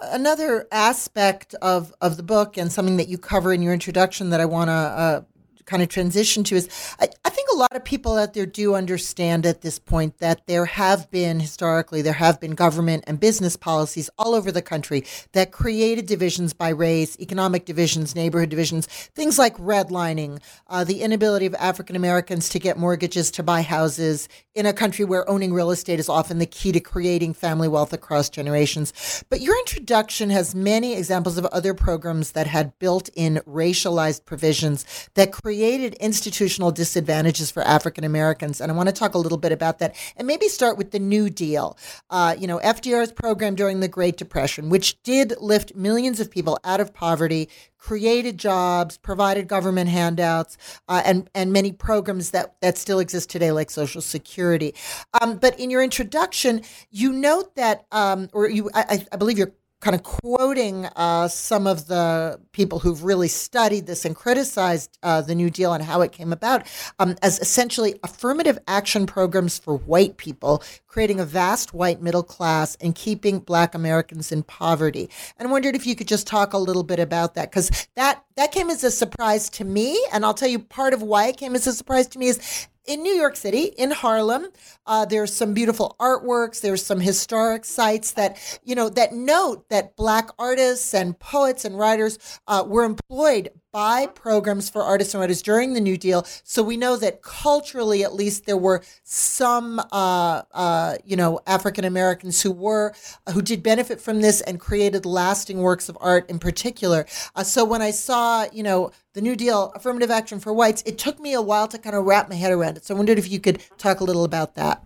another 0.00 0.68
aspect 0.70 1.54
of, 1.60 1.92
of 2.00 2.16
the 2.16 2.22
book 2.22 2.56
and 2.56 2.72
something 2.72 2.96
that 2.98 3.08
you 3.08 3.18
cover 3.18 3.52
in 3.52 3.60
your 3.60 3.72
introduction 3.72 4.30
that 4.30 4.40
I 4.40 4.44
want 4.44 4.68
to 4.68 4.72
uh, 4.72 5.22
kind 5.68 5.82
of 5.82 5.88
transition 5.88 6.42
to 6.44 6.56
is 6.56 6.68
I, 6.98 7.08
I, 7.24 7.28
think 7.28 7.48
a 7.52 7.56
lot 7.56 7.76
of 7.76 7.84
people 7.84 8.16
out 8.16 8.32
there 8.32 8.46
do 8.46 8.74
understand 8.74 9.44
at 9.44 9.60
this 9.60 9.78
point 9.78 10.18
that 10.18 10.46
there 10.46 10.64
have 10.64 11.10
been 11.10 11.40
historically 11.40 12.00
there 12.00 12.14
have 12.14 12.40
been 12.40 12.54
government 12.54 13.04
and 13.06 13.20
business 13.20 13.54
policies 13.54 14.08
all 14.18 14.34
over 14.34 14.50
the 14.50 14.62
country 14.62 15.04
that 15.32 15.52
created 15.52 16.06
divisions 16.06 16.54
by 16.54 16.70
race 16.70 17.18
economic 17.20 17.66
divisions 17.66 18.14
neighborhood 18.14 18.48
divisions 18.48 18.86
things 18.86 19.38
like 19.38 19.56
redlining 19.58 20.40
uh, 20.68 20.84
the 20.84 21.02
inability 21.02 21.44
of 21.44 21.54
african 21.56 21.96
americans 21.96 22.48
to 22.48 22.58
get 22.58 22.78
mortgages 22.78 23.30
to 23.30 23.42
buy 23.42 23.60
houses 23.60 24.26
in 24.58 24.66
a 24.66 24.72
country 24.72 25.04
where 25.04 25.28
owning 25.30 25.54
real 25.54 25.70
estate 25.70 26.00
is 26.00 26.08
often 26.08 26.38
the 26.38 26.46
key 26.46 26.72
to 26.72 26.80
creating 26.80 27.32
family 27.32 27.68
wealth 27.68 27.92
across 27.92 28.28
generations. 28.28 29.22
But 29.30 29.40
your 29.40 29.56
introduction 29.60 30.30
has 30.30 30.52
many 30.52 30.94
examples 30.94 31.38
of 31.38 31.46
other 31.46 31.74
programs 31.74 32.32
that 32.32 32.48
had 32.48 32.76
built 32.80 33.08
in 33.14 33.40
racialized 33.46 34.24
provisions 34.24 34.84
that 35.14 35.32
create 35.32 35.57
created 35.58 35.94
institutional 35.94 36.70
disadvantages 36.70 37.50
for 37.50 37.64
African 37.64 38.04
Americans. 38.04 38.60
And 38.60 38.70
I 38.70 38.76
want 38.76 38.88
to 38.88 38.94
talk 38.94 39.14
a 39.14 39.18
little 39.18 39.38
bit 39.38 39.50
about 39.50 39.80
that 39.80 39.96
and 40.16 40.24
maybe 40.24 40.46
start 40.46 40.78
with 40.78 40.92
the 40.92 41.00
New 41.00 41.28
Deal. 41.30 41.76
Uh, 42.10 42.36
you 42.38 42.46
know, 42.46 42.60
FDR's 42.60 43.10
program 43.10 43.56
during 43.56 43.80
the 43.80 43.88
Great 43.88 44.16
Depression, 44.16 44.68
which 44.68 45.02
did 45.02 45.34
lift 45.40 45.74
millions 45.74 46.20
of 46.20 46.30
people 46.30 46.60
out 46.62 46.78
of 46.78 46.94
poverty, 46.94 47.48
created 47.76 48.38
jobs, 48.38 48.98
provided 48.98 49.48
government 49.48 49.90
handouts, 49.90 50.56
uh, 50.88 51.02
and 51.04 51.28
and 51.34 51.52
many 51.52 51.72
programs 51.72 52.30
that 52.30 52.54
that 52.60 52.78
still 52.78 53.00
exist 53.00 53.28
today, 53.28 53.50
like 53.50 53.68
Social 53.68 54.00
Security. 54.00 54.76
Um, 55.20 55.38
but 55.38 55.58
in 55.58 55.70
your 55.70 55.82
introduction, 55.82 56.62
you 56.92 57.12
note 57.12 57.56
that, 57.56 57.84
um, 57.90 58.28
or 58.32 58.48
you, 58.48 58.70
I, 58.74 59.04
I 59.10 59.16
believe 59.16 59.38
you're 59.38 59.54
kind 59.80 59.94
of 59.94 60.02
quoting 60.02 60.86
uh, 60.96 61.28
some 61.28 61.66
of 61.66 61.86
the 61.86 62.40
people 62.52 62.80
who've 62.80 63.04
really 63.04 63.28
studied 63.28 63.86
this 63.86 64.04
and 64.04 64.16
criticized 64.16 64.98
uh, 65.02 65.20
the 65.20 65.34
New 65.34 65.50
Deal 65.50 65.72
and 65.72 65.84
how 65.84 66.00
it 66.00 66.10
came 66.12 66.32
about 66.32 66.66
um, 66.98 67.14
as 67.22 67.38
essentially 67.38 67.94
affirmative 68.02 68.58
action 68.66 69.06
programs 69.06 69.58
for 69.58 69.76
white 69.76 70.16
people, 70.16 70.62
creating 70.88 71.20
a 71.20 71.24
vast 71.24 71.74
white 71.74 72.02
middle 72.02 72.24
class 72.24 72.76
and 72.80 72.94
keeping 72.94 73.38
Black 73.38 73.74
Americans 73.74 74.32
in 74.32 74.42
poverty. 74.42 75.08
And 75.38 75.48
I 75.48 75.50
wondered 75.50 75.76
if 75.76 75.86
you 75.86 75.94
could 75.94 76.08
just 76.08 76.26
talk 76.26 76.52
a 76.52 76.58
little 76.58 76.82
bit 76.82 76.98
about 76.98 77.34
that 77.34 77.50
because 77.50 77.88
that 77.94 78.24
that 78.36 78.52
came 78.52 78.70
as 78.70 78.84
a 78.84 78.90
surprise 78.90 79.50
to 79.50 79.64
me, 79.64 80.00
and 80.12 80.24
I'll 80.24 80.34
tell 80.34 80.48
you 80.48 80.58
part 80.58 80.94
of 80.94 81.02
why 81.02 81.26
it 81.26 81.36
came 81.36 81.54
as 81.54 81.66
a 81.66 81.72
surprise 81.72 82.06
to 82.08 82.18
me 82.18 82.28
is 82.28 82.68
in 82.88 83.02
New 83.02 83.12
York 83.12 83.36
City, 83.36 83.64
in 83.76 83.92
Harlem. 83.92 84.46
Uh, 84.86 85.04
there's 85.04 85.32
some 85.32 85.54
beautiful 85.54 85.94
artworks. 86.00 86.60
There's 86.60 86.84
some 86.84 86.98
historic 86.98 87.64
sites 87.64 88.12
that 88.12 88.60
you 88.64 88.74
know 88.74 88.88
that 88.88 89.12
note 89.12 89.68
that 89.68 89.94
Black 89.94 90.30
artists 90.38 90.94
and 90.94 91.16
poets 91.18 91.64
and 91.64 91.78
writers 91.78 92.18
uh, 92.48 92.64
were 92.66 92.84
employed 92.84 93.50
by 93.72 94.06
programs 94.06 94.70
for 94.70 94.82
artists 94.82 95.14
and 95.14 95.20
writers 95.20 95.42
during 95.42 95.74
the 95.74 95.80
New 95.80 95.96
Deal. 95.96 96.24
So 96.44 96.62
we 96.62 96.76
know 96.76 96.96
that 96.96 97.22
culturally, 97.22 98.02
at 98.02 98.14
least, 98.14 98.46
there 98.46 98.56
were 98.56 98.82
some, 99.04 99.80
uh, 99.92 100.42
uh, 100.52 100.96
you 101.04 101.16
know, 101.16 101.40
African 101.46 101.84
Americans 101.84 102.42
who 102.42 102.50
were 102.50 102.94
who 103.32 103.42
did 103.42 103.62
benefit 103.62 104.00
from 104.00 104.20
this 104.20 104.40
and 104.40 104.58
created 104.58 105.04
lasting 105.04 105.58
works 105.58 105.88
of 105.88 105.98
art 106.00 106.28
in 106.30 106.38
particular. 106.38 107.06
Uh, 107.36 107.44
so 107.44 107.64
when 107.64 107.82
I 107.82 107.90
saw, 107.90 108.46
you 108.52 108.62
know, 108.62 108.90
the 109.12 109.20
New 109.20 109.36
Deal, 109.36 109.72
affirmative 109.74 110.10
action 110.10 110.40
for 110.40 110.52
whites, 110.52 110.82
it 110.86 110.98
took 110.98 111.20
me 111.20 111.34
a 111.34 111.42
while 111.42 111.68
to 111.68 111.78
kind 111.78 111.96
of 111.96 112.04
wrap 112.04 112.28
my 112.28 112.36
head 112.36 112.52
around 112.52 112.76
it. 112.76 112.84
So 112.84 112.94
I 112.94 112.96
wondered 112.96 113.18
if 113.18 113.30
you 113.30 113.40
could 113.40 113.62
talk 113.76 114.00
a 114.00 114.04
little 114.04 114.24
about 114.24 114.54
that. 114.54 114.84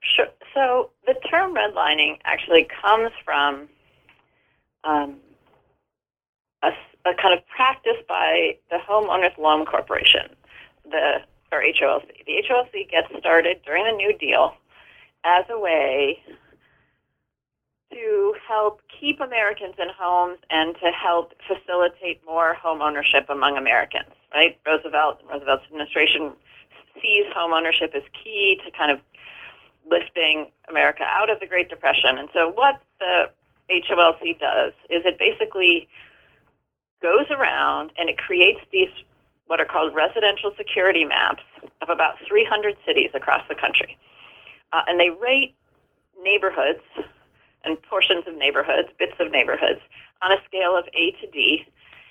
Sure. 0.00 0.26
So 0.52 0.90
the 1.06 1.14
term 1.30 1.54
redlining 1.54 2.18
actually 2.24 2.68
comes 2.82 3.10
from 3.24 3.68
um, 4.84 5.16
a 6.62 6.70
a 7.04 7.14
kind 7.14 7.38
of 7.38 7.46
practice 7.48 7.98
by 8.08 8.56
the 8.70 8.76
Homeowners 8.76 9.36
Loan 9.38 9.66
Corporation, 9.66 10.34
the 10.84 11.18
or 11.52 11.62
HOLC. 11.62 12.26
The 12.26 12.42
HOLC 12.48 12.90
gets 12.90 13.08
started 13.18 13.60
during 13.64 13.84
the 13.84 13.92
New 13.92 14.16
Deal 14.18 14.54
as 15.24 15.44
a 15.50 15.58
way 15.58 16.18
to 17.92 18.34
help 18.46 18.80
keep 19.00 19.20
Americans 19.20 19.74
in 19.78 19.88
homes 19.96 20.38
and 20.50 20.74
to 20.82 20.90
help 20.90 21.32
facilitate 21.46 22.20
more 22.26 22.54
home 22.54 22.82
ownership 22.82 23.26
among 23.28 23.56
Americans. 23.56 24.10
Right? 24.34 24.58
Roosevelt 24.66 25.20
and 25.20 25.30
Roosevelt's 25.30 25.64
administration 25.66 26.32
sees 27.00 27.24
home 27.34 27.52
ownership 27.52 27.92
as 27.94 28.02
key 28.12 28.60
to 28.64 28.70
kind 28.76 28.90
of 28.90 28.98
lifting 29.88 30.50
America 30.68 31.04
out 31.04 31.30
of 31.30 31.38
the 31.38 31.46
Great 31.46 31.68
Depression. 31.68 32.18
And 32.18 32.28
so, 32.32 32.50
what 32.50 32.80
the 32.98 33.30
HOLC 33.70 34.38
does 34.40 34.72
is 34.90 35.04
it 35.04 35.18
basically 35.18 35.88
goes 37.02 37.26
around 37.30 37.92
and 37.98 38.08
it 38.08 38.18
creates 38.18 38.60
these 38.72 38.88
what 39.46 39.60
are 39.60 39.66
called 39.66 39.94
residential 39.94 40.52
security 40.56 41.04
maps 41.04 41.42
of 41.82 41.90
about 41.90 42.14
300 42.26 42.76
cities 42.86 43.10
across 43.14 43.42
the 43.48 43.54
country. 43.54 43.98
Uh, 44.72 44.82
and 44.86 44.98
they 44.98 45.10
rate 45.10 45.54
neighborhoods 46.22 46.80
and 47.64 47.80
portions 47.82 48.24
of 48.26 48.36
neighborhoods, 48.36 48.88
bits 48.98 49.14
of 49.20 49.30
neighborhoods, 49.30 49.80
on 50.22 50.32
a 50.32 50.36
scale 50.46 50.76
of 50.76 50.84
A 50.94 51.12
to 51.20 51.30
D, 51.30 51.64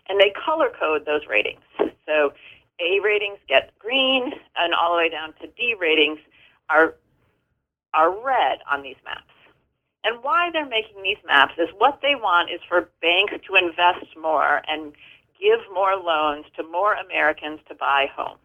and 0.07 0.19
they 0.19 0.31
color 0.45 0.69
code 0.79 1.05
those 1.05 1.21
ratings. 1.27 1.61
So 2.05 2.33
A 2.79 2.99
ratings 3.03 3.39
get 3.47 3.77
green, 3.79 4.31
and 4.55 4.73
all 4.73 4.91
the 4.91 4.97
way 4.97 5.09
down 5.09 5.33
to 5.41 5.47
D 5.47 5.75
ratings 5.79 6.19
are 6.69 6.95
are 7.93 8.11
red 8.11 8.59
on 8.71 8.81
these 8.81 8.95
maps. 9.05 9.23
And 10.03 10.21
why 10.21 10.49
they're 10.51 10.67
making 10.67 11.01
these 11.01 11.21
maps 11.25 11.53
is 11.57 11.69
what 11.77 11.99
they 12.01 12.15
want 12.15 12.51
is 12.51 12.59
for 12.67 12.89
banks 13.01 13.33
to 13.47 13.55
invest 13.55 14.05
more 14.19 14.61
and 14.67 14.93
give 15.39 15.59
more 15.73 15.95
loans 15.95 16.45
to 16.57 16.63
more 16.63 16.93
Americans 16.93 17.59
to 17.69 17.75
buy 17.75 18.07
homes. 18.13 18.39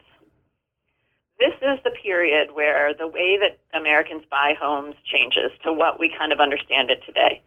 This 1.39 1.55
is 1.63 1.79
the 1.85 1.91
period 1.91 2.51
where 2.53 2.93
the 2.95 3.07
way 3.07 3.39
that 3.39 3.59
Americans 3.79 4.25
buy 4.29 4.55
homes 4.61 4.97
changes 5.05 5.53
to 5.65 5.73
what 5.73 6.01
we 6.01 6.13
kind 6.17 6.33
of 6.33 6.41
understand 6.41 6.91
it 6.91 7.01
today. 7.07 7.41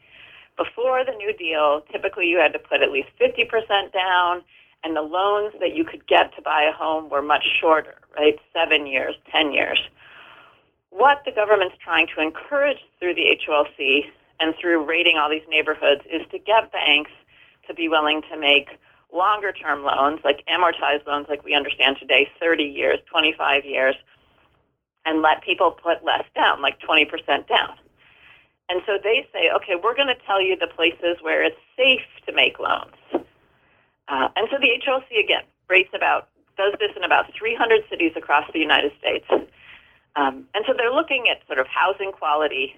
Before 0.57 1.03
the 1.03 1.11
New 1.11 1.33
Deal, 1.33 1.81
typically 1.91 2.27
you 2.27 2.37
had 2.37 2.53
to 2.53 2.59
put 2.59 2.81
at 2.81 2.91
least 2.91 3.09
50% 3.19 3.91
down, 3.91 4.43
and 4.83 4.95
the 4.95 5.01
loans 5.01 5.53
that 5.59 5.75
you 5.75 5.83
could 5.83 6.07
get 6.07 6.33
to 6.35 6.41
buy 6.41 6.63
a 6.63 6.71
home 6.71 7.09
were 7.09 7.21
much 7.21 7.45
shorter, 7.59 7.95
right? 8.17 8.39
Seven 8.53 8.87
years, 8.87 9.15
10 9.31 9.51
years. 9.51 9.79
What 10.91 11.23
the 11.25 11.31
government's 11.31 11.75
trying 11.83 12.07
to 12.15 12.21
encourage 12.21 12.77
through 12.99 13.15
the 13.15 13.35
HOLC 13.39 14.03
and 14.39 14.53
through 14.59 14.85
rating 14.85 15.17
all 15.17 15.29
these 15.29 15.47
neighborhoods 15.49 16.01
is 16.11 16.21
to 16.31 16.37
get 16.37 16.71
banks 16.71 17.11
to 17.67 17.73
be 17.73 17.87
willing 17.87 18.21
to 18.29 18.37
make 18.37 18.69
longer 19.13 19.51
term 19.51 19.83
loans, 19.83 20.19
like 20.23 20.43
amortized 20.47 21.07
loans, 21.07 21.27
like 21.29 21.43
we 21.43 21.55
understand 21.55 21.97
today, 21.99 22.27
30 22.39 22.63
years, 22.63 22.99
25 23.09 23.65
years, 23.65 23.95
and 25.05 25.21
let 25.21 25.41
people 25.43 25.71
put 25.71 26.03
less 26.03 26.25
down, 26.35 26.61
like 26.61 26.79
20% 26.79 27.07
down. 27.47 27.75
And 28.69 28.81
so 28.85 28.97
they 29.01 29.27
say, 29.33 29.49
okay, 29.55 29.75
we're 29.81 29.95
going 29.95 30.07
to 30.07 30.19
tell 30.25 30.41
you 30.41 30.57
the 30.57 30.67
places 30.67 31.17
where 31.21 31.43
it's 31.43 31.57
safe 31.75 32.07
to 32.25 32.33
make 32.33 32.59
loans. 32.59 32.95
Uh, 34.07 34.27
and 34.35 34.47
so 34.51 34.57
the 34.59 34.71
HOLC, 34.85 35.23
again, 35.23 35.43
rates 35.69 35.91
about, 35.93 36.29
does 36.57 36.73
this 36.79 36.91
in 36.95 37.03
about 37.03 37.25
300 37.37 37.81
cities 37.89 38.11
across 38.15 38.45
the 38.53 38.59
United 38.59 38.91
States. 38.99 39.25
Um, 40.15 40.45
and 40.53 40.65
so 40.67 40.73
they're 40.75 40.93
looking 40.93 41.25
at 41.29 41.45
sort 41.47 41.59
of 41.59 41.67
housing 41.67 42.11
quality, 42.11 42.75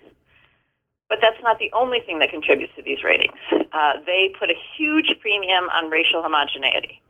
but 1.09 1.19
that's 1.21 1.41
not 1.41 1.59
the 1.59 1.71
only 1.73 1.99
thing 1.99 2.19
that 2.19 2.29
contributes 2.29 2.73
to 2.75 2.83
these 2.83 3.03
ratings. 3.03 3.37
Uh, 3.51 3.93
they 4.05 4.33
put 4.37 4.49
a 4.49 4.55
huge 4.77 5.13
premium 5.19 5.65
on 5.73 5.89
racial 5.89 6.21
homogeneity. 6.21 7.01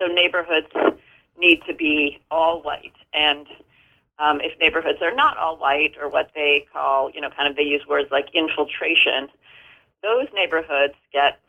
So 0.00 0.06
neighborhoods 0.06 0.68
need 1.38 1.60
to 1.66 1.74
be 1.74 2.18
all 2.30 2.62
white. 2.62 2.94
And 3.12 3.46
um, 4.18 4.40
if 4.40 4.58
neighborhoods 4.58 4.98
are 5.00 5.14
not 5.14 5.36
all 5.36 5.56
white, 5.56 5.94
or 6.00 6.08
what 6.08 6.30
they 6.34 6.66
call, 6.72 7.10
you 7.14 7.20
know, 7.20 7.30
kind 7.30 7.48
of 7.48 7.56
they 7.56 7.62
use 7.62 7.82
words 7.88 8.08
like 8.10 8.26
infiltration, 8.34 9.28
those 10.02 10.26
neighborhoods 10.34 10.94
get 11.12 11.40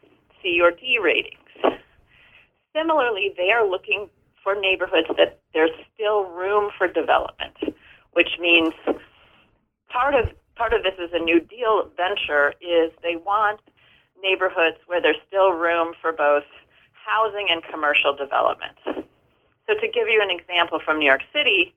C 0.41 0.59
or 0.61 0.71
D 0.71 0.99
ratings. 1.01 1.35
Similarly, 2.75 3.33
they 3.35 3.51
are 3.51 3.67
looking 3.67 4.09
for 4.43 4.55
neighborhoods 4.55 5.07
that 5.17 5.39
there's 5.53 5.71
still 5.93 6.25
room 6.25 6.71
for 6.77 6.87
development, 6.87 7.57
which 8.13 8.37
means 8.39 8.73
part 9.89 10.15
of 10.15 10.29
part 10.55 10.73
of 10.73 10.83
this 10.83 10.95
is 10.99 11.09
a 11.13 11.19
New 11.19 11.39
Deal 11.39 11.89
venture 11.95 12.53
is 12.61 12.91
they 13.01 13.15
want 13.15 13.61
neighborhoods 14.21 14.77
where 14.87 15.01
there's 15.01 15.21
still 15.27 15.51
room 15.51 15.93
for 16.01 16.11
both 16.11 16.43
housing 16.93 17.47
and 17.49 17.63
commercial 17.63 18.13
development. 18.15 18.75
So 18.85 19.75
to 19.79 19.87
give 19.87 20.07
you 20.07 20.21
an 20.21 20.29
example 20.29 20.79
from 20.83 20.99
New 20.99 21.05
York 21.05 21.21
City, 21.33 21.73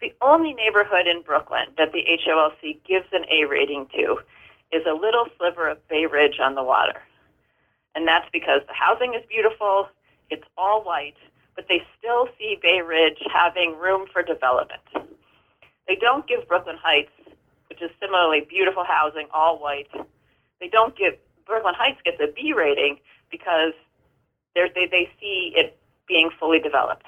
the 0.00 0.14
only 0.22 0.54
neighborhood 0.54 1.06
in 1.06 1.22
Brooklyn 1.22 1.66
that 1.76 1.92
the 1.92 2.04
HOLC 2.04 2.78
gives 2.86 3.06
an 3.12 3.24
A 3.30 3.44
rating 3.44 3.86
to 3.94 4.18
is 4.72 4.82
a 4.86 4.94
little 4.94 5.26
sliver 5.36 5.68
of 5.68 5.86
Bay 5.88 6.06
Ridge 6.06 6.38
on 6.40 6.54
the 6.54 6.62
water. 6.62 7.02
And 7.94 8.06
that's 8.06 8.28
because 8.32 8.62
the 8.66 8.74
housing 8.74 9.14
is 9.14 9.22
beautiful, 9.28 9.88
it's 10.30 10.46
all 10.56 10.82
white, 10.84 11.16
but 11.56 11.66
they 11.68 11.82
still 11.98 12.28
see 12.38 12.56
Bay 12.62 12.80
Ridge 12.86 13.18
having 13.32 13.76
room 13.78 14.06
for 14.12 14.22
development. 14.22 14.80
They 15.90 15.96
don't 15.96 16.26
give 16.28 16.46
Brooklyn 16.46 16.76
Heights 16.80 17.10
which 17.70 17.80
is 17.80 17.90
similarly 18.00 18.46
beautiful 18.48 18.84
housing, 18.84 19.28
all 19.32 19.58
white. 19.58 19.88
They 20.60 20.68
don't 20.68 20.96
give 20.96 21.14
Brooklyn 21.46 21.74
Heights 21.76 22.00
gets 22.04 22.20
a 22.20 22.30
B 22.32 22.52
rating 22.52 22.98
because 23.30 23.72
they 24.54 24.68
they 24.74 25.08
see 25.20 25.52
it 25.56 25.78
being 26.06 26.30
fully 26.38 26.58
developed. 26.58 27.06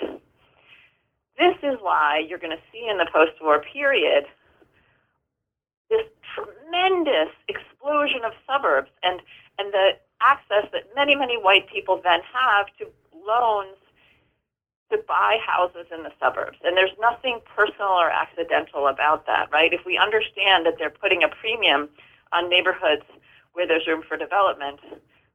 This 1.38 1.57
is 1.62 1.77
why 1.81 2.25
you're 2.27 2.38
going 2.38 2.57
to 2.57 2.62
see 2.73 2.87
in 2.88 2.99
the 2.99 3.09
post-war 3.12 3.64
period 3.73 4.25
this 5.90 6.07
tremendous 6.35 7.29
explosion 7.49 8.21
of 8.25 8.33
suburbs 8.47 8.90
and 9.03 9.21
and 9.59 9.73
the 9.73 9.90
access 10.21 10.71
that 10.73 10.85
many 10.95 11.14
many 11.16 11.37
white 11.37 11.68
people 11.68 12.01
then 12.03 12.21
have 12.33 12.66
to 12.79 12.87
loans 13.27 13.77
to 14.92 14.98
buy 15.09 15.38
houses 15.44 15.87
in 15.90 16.02
the 16.02 16.12
suburbs. 16.20 16.59
And 16.62 16.76
there's 16.76 16.94
nothing 17.00 17.40
personal 17.57 17.88
or 17.88 18.11
accidental 18.11 18.87
about 18.87 19.26
that, 19.26 19.48
right? 19.50 19.72
If 19.72 19.85
we 19.85 19.96
understand 19.98 20.66
that 20.66 20.74
they're 20.78 20.90
putting 20.90 21.22
a 21.24 21.28
premium 21.28 21.88
on 22.33 22.48
neighborhoods 22.48 23.02
where 23.55 23.66
there's 23.66 23.87
room 23.87 24.02
for 24.07 24.16
development, 24.16 24.81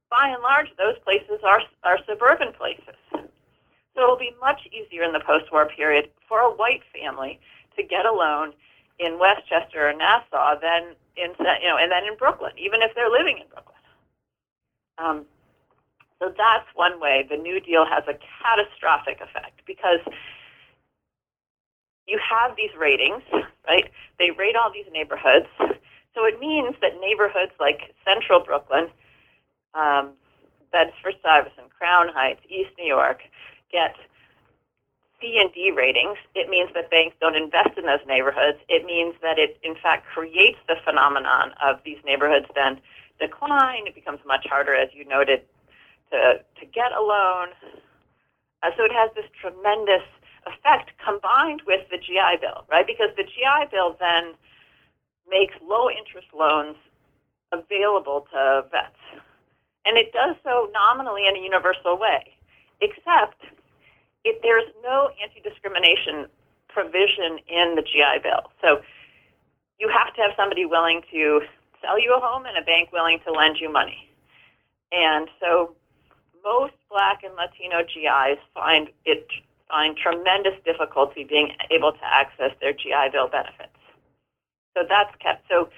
by 0.10 0.30
and 0.30 0.42
large, 0.42 0.70
those 0.78 0.96
places 1.04 1.42
are, 1.44 1.62
are 1.84 2.00
suburban 2.08 2.54
places. 2.54 2.96
So 3.12 4.04
it'll 4.04 4.18
be 4.18 4.36
much 4.40 4.62
easier 4.72 5.04
in 5.04 5.12
the 5.12 5.20
post-war 5.20 5.66
period 5.66 6.10
for 6.30 6.40
a 6.40 6.52
white 6.52 6.84
family 6.94 7.40
to 7.76 7.84
get 7.84 8.06
a 8.06 8.12
loan 8.12 8.54
in 9.00 9.20
Westchester 9.20 9.90
or 9.90 9.94
Nassau 9.94 10.60
than 10.62 10.96
in, 11.18 11.34
you 11.40 11.70
know, 11.70 11.78
and 11.78 11.92
then 11.92 12.06
in 12.06 12.16
Brooklyn, 12.16 12.54
even 12.58 12.82
if 12.82 12.94
they're 12.94 13.10
living 13.10 13.40
in 13.40 13.48
Brooklyn. 13.48 13.76
Um, 15.00 15.26
so 16.20 16.34
that's 16.36 16.66
one 16.76 17.00
way 17.00 17.26
the 17.30 17.38
New 17.38 17.60
Deal 17.60 17.86
has 17.86 18.04
a 18.08 18.18
catastrophic 18.42 19.22
effect 19.22 19.62
because 19.66 20.00
you 22.08 22.20
have 22.24 22.56
these 22.56 22.72
ratings, 22.80 23.22
right? 23.68 23.92
They 24.18 24.32
rate 24.32 24.56
all 24.56 24.72
these 24.72 24.92
neighborhoods. 24.92 25.48
So 26.16 26.26
it 26.26 26.40
means 26.40 26.76
that 26.82 27.00
neighborhoods 27.00 27.52
like 27.60 27.94
Central 28.04 28.40
Brooklyn, 28.40 28.88
um, 29.76 30.14
Bedford 30.72 31.16
Stuyvesant, 31.20 31.70
Crown 31.78 32.08
Heights, 32.10 32.42
East 32.50 32.72
New 32.80 32.88
York 32.88 33.22
get 33.72 33.96
C 35.22 35.38
and 35.40 35.54
D 35.54 35.72
ratings. 35.76 36.18
It 36.34 36.50
means 36.50 36.72
that 36.74 36.90
banks 36.90 37.16
don't 37.22 37.36
invest 37.36 37.78
in 37.78 37.86
those 37.86 38.00
neighborhoods. 38.08 38.58
It 38.70 38.86
means 38.86 39.16
that 39.22 39.38
it, 39.38 39.60
in 39.64 39.76
fact, 39.76 40.08
creates 40.08 40.58
the 40.68 40.76
phenomenon 40.84 41.54
of 41.64 41.80
these 41.86 41.98
neighborhoods 42.06 42.48
then 42.56 42.80
decline. 43.20 43.86
It 43.88 43.96
becomes 43.96 44.20
much 44.26 44.46
harder, 44.48 44.74
as 44.76 44.90
you 44.94 45.06
noted, 45.06 45.42
to, 46.12 46.42
to 46.60 46.66
get 46.66 46.92
a 46.92 47.02
loan. 47.02 47.50
Uh, 48.64 48.72
so 48.76 48.84
it 48.84 48.92
has 48.92 49.12
this 49.16 49.26
tremendous 49.40 50.06
effect 50.48 50.92
combined 51.04 51.62
with 51.68 51.82
the 51.92 51.98
GI 51.98 52.40
Bill, 52.42 52.66
right? 52.70 52.88
Because 52.88 53.10
the 53.16 53.24
GI 53.24 53.70
Bill 53.72 53.96
then 54.00 54.34
makes 55.30 55.54
low 55.62 55.90
interest 55.90 56.28
loans 56.34 56.76
available 57.52 58.28
to 58.32 58.66
vets. 58.72 59.24
And 59.86 59.98
it 59.98 60.12
does 60.12 60.36
so 60.44 60.70
nominally 60.74 61.28
in 61.28 61.36
a 61.36 61.40
universal 61.40 61.98
way, 61.98 62.36
except 62.82 63.44
if 64.26 64.42
there's 64.42 64.68
no 64.84 65.10
anti 65.22 65.40
discrimination 65.40 66.28
provision 66.68 67.40
in 67.48 67.76
the 67.76 67.82
GI 67.82 68.20
Bill. 68.24 68.52
So 68.62 68.82
you 69.80 69.90
have 69.90 70.14
to 70.16 70.22
have 70.22 70.32
somebody 70.36 70.66
willing 70.66 71.02
to 71.12 71.42
sell 71.82 72.00
you 72.00 72.16
a 72.16 72.20
home 72.20 72.46
and 72.46 72.58
a 72.58 72.62
bank 72.62 72.92
willing 72.92 73.20
to 73.26 73.32
lend 73.32 73.58
you 73.60 73.72
money. 73.72 74.10
And 74.92 75.30
so 75.40 75.76
most 76.48 76.74
Black 76.90 77.24
and 77.24 77.36
Latino 77.36 77.84
GIs 77.84 78.40
find 78.54 78.88
it 79.06 79.28
find 79.70 79.98
tremendous 79.98 80.54
difficulty 80.64 81.26
being 81.26 81.52
able 81.72 81.92
to 81.92 82.06
access 82.06 82.52
their 82.62 82.72
GI 82.72 83.12
Bill 83.12 83.28
benefits. 83.28 83.76
So 84.76 84.84
that's 84.88 85.14
kept. 85.20 85.44
So 85.50 85.70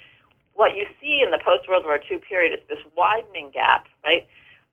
what 0.53 0.75
you 0.75 0.85
see 1.01 1.21
in 1.25 1.31
the 1.31 1.39
post 1.43 1.67
World 1.67 1.85
War 1.85 1.99
II 1.99 2.19
period 2.19 2.53
is 2.53 2.59
this 2.69 2.83
widening 2.95 3.49
gap, 3.51 3.87
right? 4.03 4.27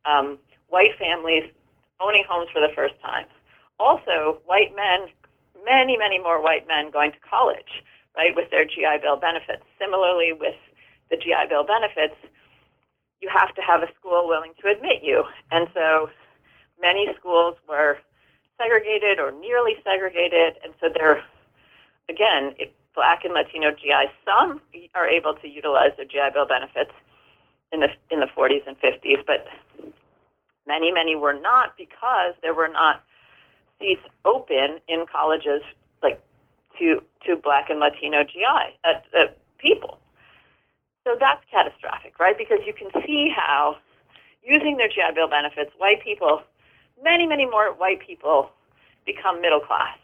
Um, 0.04 0.38
white 0.68 0.98
families 0.98 1.44
owning 2.00 2.24
homes 2.28 2.48
for 2.52 2.60
the 2.60 2.72
first 2.74 2.94
time. 3.02 3.24
Also, 3.78 4.40
white 4.44 4.74
men, 4.76 5.08
many, 5.64 5.96
many 5.96 6.18
more 6.18 6.42
white 6.42 6.68
men 6.68 6.90
going 6.90 7.12
to 7.12 7.18
college, 7.20 7.82
right, 8.16 8.34
with 8.34 8.50
their 8.50 8.64
GI 8.64 8.98
Bill 9.00 9.16
benefits. 9.16 9.62
Similarly, 9.78 10.32
with 10.32 10.56
the 11.10 11.16
GI 11.16 11.48
Bill 11.48 11.64
benefits, 11.64 12.16
you 13.20 13.28
have 13.32 13.54
to 13.54 13.62
have 13.62 13.82
a 13.82 13.88
school 13.98 14.28
willing 14.28 14.52
to 14.62 14.70
admit 14.70 15.02
you. 15.02 15.24
And 15.50 15.68
so 15.74 16.10
many 16.80 17.08
schools 17.18 17.56
were 17.68 17.98
segregated 18.58 19.18
or 19.18 19.32
nearly 19.32 19.74
segregated, 19.84 20.54
and 20.64 20.72
so 20.80 20.88
there 20.94 21.22
again, 22.08 22.54
it, 22.58 22.74
Black 22.94 23.24
and 23.24 23.34
Latino 23.34 23.70
GIs, 23.72 24.10
some 24.24 24.60
are 24.94 25.06
able 25.06 25.34
to 25.34 25.48
utilize 25.48 25.90
their 25.96 26.06
GI 26.06 26.32
Bill 26.32 26.46
benefits 26.46 26.92
in 27.72 27.80
the 27.80 27.88
in 28.10 28.20
the 28.20 28.26
40s 28.26 28.66
and 28.66 28.76
50s, 28.80 29.24
but 29.26 29.46
many, 30.66 30.90
many 30.92 31.14
were 31.14 31.38
not 31.38 31.76
because 31.76 32.34
there 32.42 32.54
were 32.54 32.68
not 32.68 33.02
seats 33.78 34.02
open 34.24 34.78
in 34.88 35.04
colleges 35.10 35.62
like 36.02 36.20
to 36.78 37.02
to 37.26 37.36
Black 37.36 37.68
and 37.68 37.80
Latino 37.80 38.24
GI 38.24 38.78
uh, 38.84 38.92
uh, 39.18 39.26
people. 39.58 39.98
So 41.06 41.14
that's 41.14 41.40
catastrophic, 41.48 42.18
right? 42.18 42.36
Because 42.36 42.58
you 42.66 42.74
can 42.74 42.90
see 43.06 43.30
how 43.30 43.76
using 44.42 44.76
their 44.76 44.88
GI 44.88 45.14
Bill 45.14 45.28
benefits, 45.28 45.70
white 45.78 46.02
people, 46.02 46.42
many, 47.00 47.28
many 47.28 47.46
more 47.46 47.72
white 47.72 48.00
people 48.04 48.50
become 49.06 49.40
middle 49.40 49.60
class. 49.60 49.96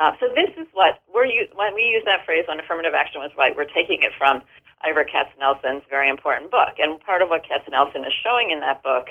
Uh, 0.00 0.10
so 0.18 0.26
this 0.34 0.50
is 0.58 0.66
what 0.72 1.02
we're 1.14 1.26
when 1.54 1.72
we 1.74 1.82
use 1.82 2.02
that 2.04 2.26
phrase 2.26 2.46
when 2.48 2.58
affirmative 2.58 2.94
action 2.94 3.20
was 3.20 3.30
white, 3.36 3.54
we're 3.56 3.64
taking 3.64 4.02
it 4.02 4.10
from 4.18 4.42
Ira 4.82 5.04
Katznelson's 5.06 5.84
very 5.88 6.10
important 6.10 6.50
book. 6.50 6.74
And 6.78 6.98
part 7.00 7.22
of 7.22 7.28
what 7.28 7.42
Katznelson 7.46 8.06
is 8.06 8.12
showing 8.24 8.50
in 8.50 8.58
that 8.60 8.82
book 8.82 9.06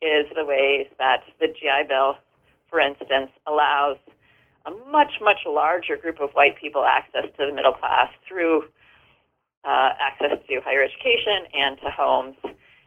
is 0.00 0.26
the 0.36 0.44
ways 0.44 0.86
that 0.98 1.24
the 1.40 1.48
GI 1.48 1.88
Bill, 1.88 2.18
for 2.70 2.78
instance, 2.78 3.30
allows 3.48 3.98
a 4.64 4.70
much, 4.90 5.14
much 5.20 5.40
larger 5.44 5.96
group 5.96 6.20
of 6.20 6.30
white 6.34 6.56
people 6.56 6.84
access 6.84 7.24
to 7.36 7.46
the 7.46 7.52
middle 7.52 7.72
class 7.72 8.10
through 8.28 8.64
uh, 9.66 9.90
access 10.00 10.38
to 10.48 10.60
higher 10.64 10.82
education 10.82 11.50
and 11.52 11.78
to 11.78 11.90
homes. 11.90 12.36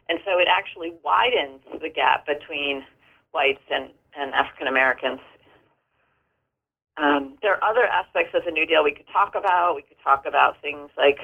And 0.08 0.18
so 0.24 0.38
it 0.38 0.48
actually 0.50 0.94
widens 1.04 1.60
the 1.80 1.88
gap 1.88 2.26
between 2.26 2.84
whites 3.32 3.62
and, 3.70 3.90
and 4.18 4.32
African 4.34 4.66
Americans. 4.66 5.20
Um, 6.96 7.36
there 7.42 7.54
are 7.54 7.70
other 7.70 7.84
aspects 7.84 8.34
of 8.34 8.44
the 8.44 8.50
New 8.50 8.66
Deal 8.66 8.82
we 8.82 8.92
could 8.92 9.06
talk 9.12 9.34
about. 9.34 9.76
We 9.76 9.82
could 9.82 9.96
talk 10.02 10.24
about 10.26 10.60
things 10.60 10.90
like 10.96 11.18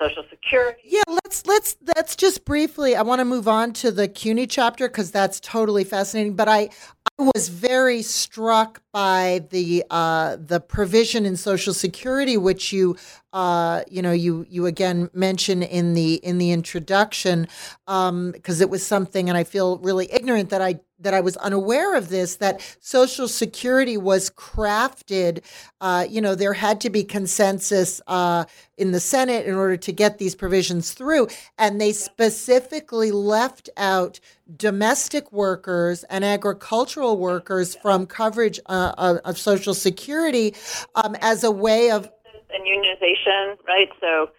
Social 0.00 0.24
Security. 0.30 0.80
Yeah, 0.84 1.02
let's 1.08 1.46
let's 1.46 1.76
let's 1.94 2.16
just 2.16 2.44
briefly. 2.44 2.96
I 2.96 3.02
want 3.02 3.20
to 3.20 3.24
move 3.24 3.48
on 3.48 3.72
to 3.74 3.90
the 3.90 4.08
CUNY 4.08 4.46
chapter 4.46 4.88
because 4.88 5.10
that's 5.10 5.38
totally 5.40 5.84
fascinating. 5.84 6.34
But 6.34 6.48
I 6.48 6.70
I 7.18 7.30
was 7.34 7.48
very 7.48 8.02
struck 8.02 8.82
by 8.92 9.44
the 9.50 9.84
uh, 9.90 10.36
the 10.38 10.60
provision 10.60 11.24
in 11.24 11.36
Social 11.36 11.72
Security, 11.72 12.36
which 12.36 12.72
you 12.72 12.96
uh, 13.36 13.82
you 13.90 14.00
know 14.00 14.12
you 14.12 14.46
you 14.48 14.64
again 14.64 15.10
mention 15.12 15.62
in 15.62 15.92
the 15.92 16.14
in 16.14 16.38
the 16.38 16.52
introduction, 16.52 17.42
because 17.84 18.08
um, 18.08 18.34
it 18.46 18.70
was 18.70 18.84
something, 18.84 19.28
and 19.28 19.36
I 19.36 19.44
feel 19.44 19.76
really 19.76 20.10
ignorant 20.10 20.48
that 20.48 20.62
I 20.62 20.80
that 21.00 21.12
I 21.12 21.20
was 21.20 21.36
unaware 21.36 21.94
of 21.96 22.08
this. 22.08 22.36
That 22.36 22.62
Social 22.80 23.28
Security 23.28 23.98
was 23.98 24.30
crafted. 24.30 25.44
Uh, 25.82 26.06
you 26.08 26.22
know, 26.22 26.34
there 26.34 26.54
had 26.54 26.80
to 26.80 26.88
be 26.88 27.04
consensus 27.04 28.00
uh, 28.06 28.46
in 28.78 28.92
the 28.92 29.00
Senate 29.00 29.44
in 29.44 29.54
order 29.54 29.76
to 29.76 29.92
get 29.92 30.16
these 30.16 30.34
provisions 30.34 30.92
through, 30.92 31.28
and 31.58 31.78
they 31.78 31.92
specifically 31.92 33.10
left 33.10 33.68
out 33.76 34.18
domestic 34.56 35.30
workers 35.32 36.04
and 36.04 36.24
agricultural 36.24 37.18
workers 37.18 37.74
from 37.74 38.06
coverage 38.06 38.60
uh, 38.66 38.92
of, 38.96 39.16
of, 39.24 39.36
Social 39.36 39.74
Security 39.74 40.54
um, 40.94 41.16
as 41.20 41.42
a 41.42 41.50
way 41.50 41.90
of 41.90 42.08
and 42.56 42.64
unionization, 42.64 43.56
right? 43.66 43.88
So 44.00 44.30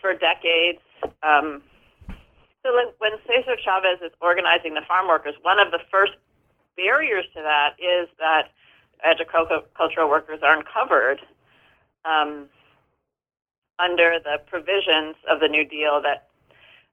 for 0.00 0.14
decades. 0.14 0.80
Um, 1.22 1.62
so 2.64 2.74
when 2.98 3.12
Cesar 3.26 3.56
Chavez 3.62 4.00
is 4.02 4.12
organizing 4.20 4.74
the 4.74 4.82
farm 4.86 5.08
workers, 5.08 5.34
one 5.42 5.58
of 5.58 5.70
the 5.70 5.80
first 5.90 6.12
barriers 6.76 7.24
to 7.34 7.42
that 7.42 7.74
is 7.78 8.08
that 8.18 8.50
agricultural 9.04 10.08
workers 10.08 10.40
aren't 10.42 10.66
covered 10.66 11.20
um, 12.04 12.48
under 13.78 14.18
the 14.22 14.38
provisions 14.46 15.16
of 15.30 15.40
the 15.40 15.48
New 15.48 15.64
Deal 15.64 16.00
that 16.02 16.28